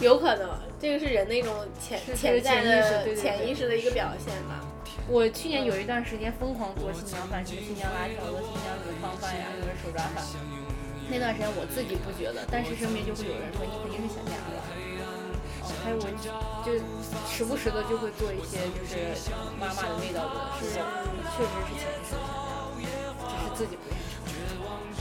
[0.00, 0.48] 有可能，
[0.80, 4.64] 这个是人的一种潜潜在潜意识的潜意识的一个表现吧。
[5.06, 10.24] 我去年有一段时间疯狂做新疆饭，什么新疆拉条子、新疆子汤饭呀，就是手抓饭。
[11.10, 14.64] 那段时间我自己不觉得，但是身边就会有人说你肯定是想家了。
[15.84, 16.08] 还有我
[16.64, 16.72] 就
[17.28, 18.96] 时不时的就会做一些就是
[19.60, 20.88] 妈妈的味道的时候，
[21.36, 22.72] 确实是潜意识的想家了，
[23.28, 24.48] 只是自己不愿意承认，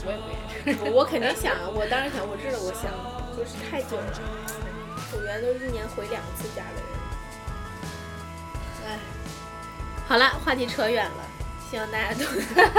[0.04, 0.94] 我也不愿意承认。
[0.94, 2.92] 我肯定想，我当然想，我知道我想，
[3.38, 4.12] 就是太久了。
[5.16, 6.92] 我原来都一年回两次家的人。
[8.86, 9.00] 哎，
[10.06, 11.24] 好了，话题扯远了，
[11.72, 12.26] 希望大家都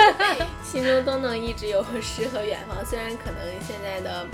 [0.62, 2.84] 心中都能一直有诗和远方。
[2.84, 4.26] 虽然可能现在的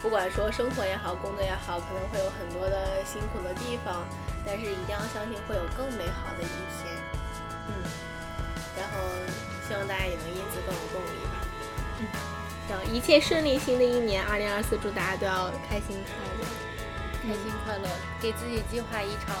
[0.00, 4.06] 不管说生活也好，工作也好，可能会有很多的辛苦的地方，
[4.46, 6.94] 但是一定要相信会有更美好的一天。
[7.66, 7.72] 嗯，
[8.76, 8.94] 然后
[9.66, 11.36] 希望大家也能因此更有动力吧。
[11.98, 12.06] 嗯，
[12.70, 16.46] 然后一切顺利，新的一年二零二四，祝大家都要开心快乐。
[17.20, 17.88] 开心快乐，
[18.22, 19.36] 给自己计划一场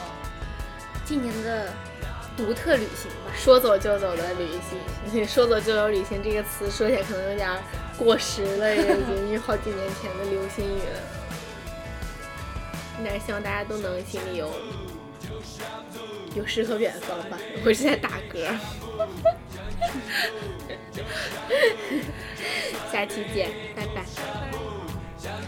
[1.06, 1.72] 今年的
[2.38, 3.32] 独特旅行吧。
[3.36, 4.46] 说走就走的旅
[5.12, 7.50] 行， 说走就走旅行这个词说起来可能有点
[7.98, 11.00] 过时了，也已经好几年前的流行语了。
[13.04, 14.50] 但是希望大家都能心里有
[16.34, 17.36] 有诗和远方吧。
[17.64, 18.46] 我是在打嗝。
[22.92, 24.04] 下期见，拜拜。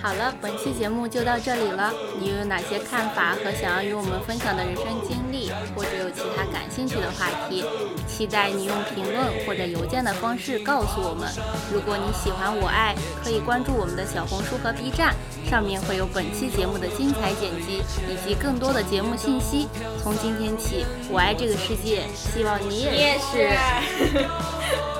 [0.02, 1.92] 好了，本期节目就到这里了。
[2.18, 7.64] 你又有哪些看法和想要与我们分享的人生经历，或者有其他感兴趣的话题？
[8.06, 11.28] 期待你用评论或者邮件的方式告诉我们。
[11.72, 15.14] 如果你喜欢我爱，可以关注我们的小红书和 B 站，
[15.48, 19.68] 上面会有本期节目的精彩剪辑以及更多的节目信息。
[20.02, 23.58] 从今天起，我爱这个世界，希望你也你也是。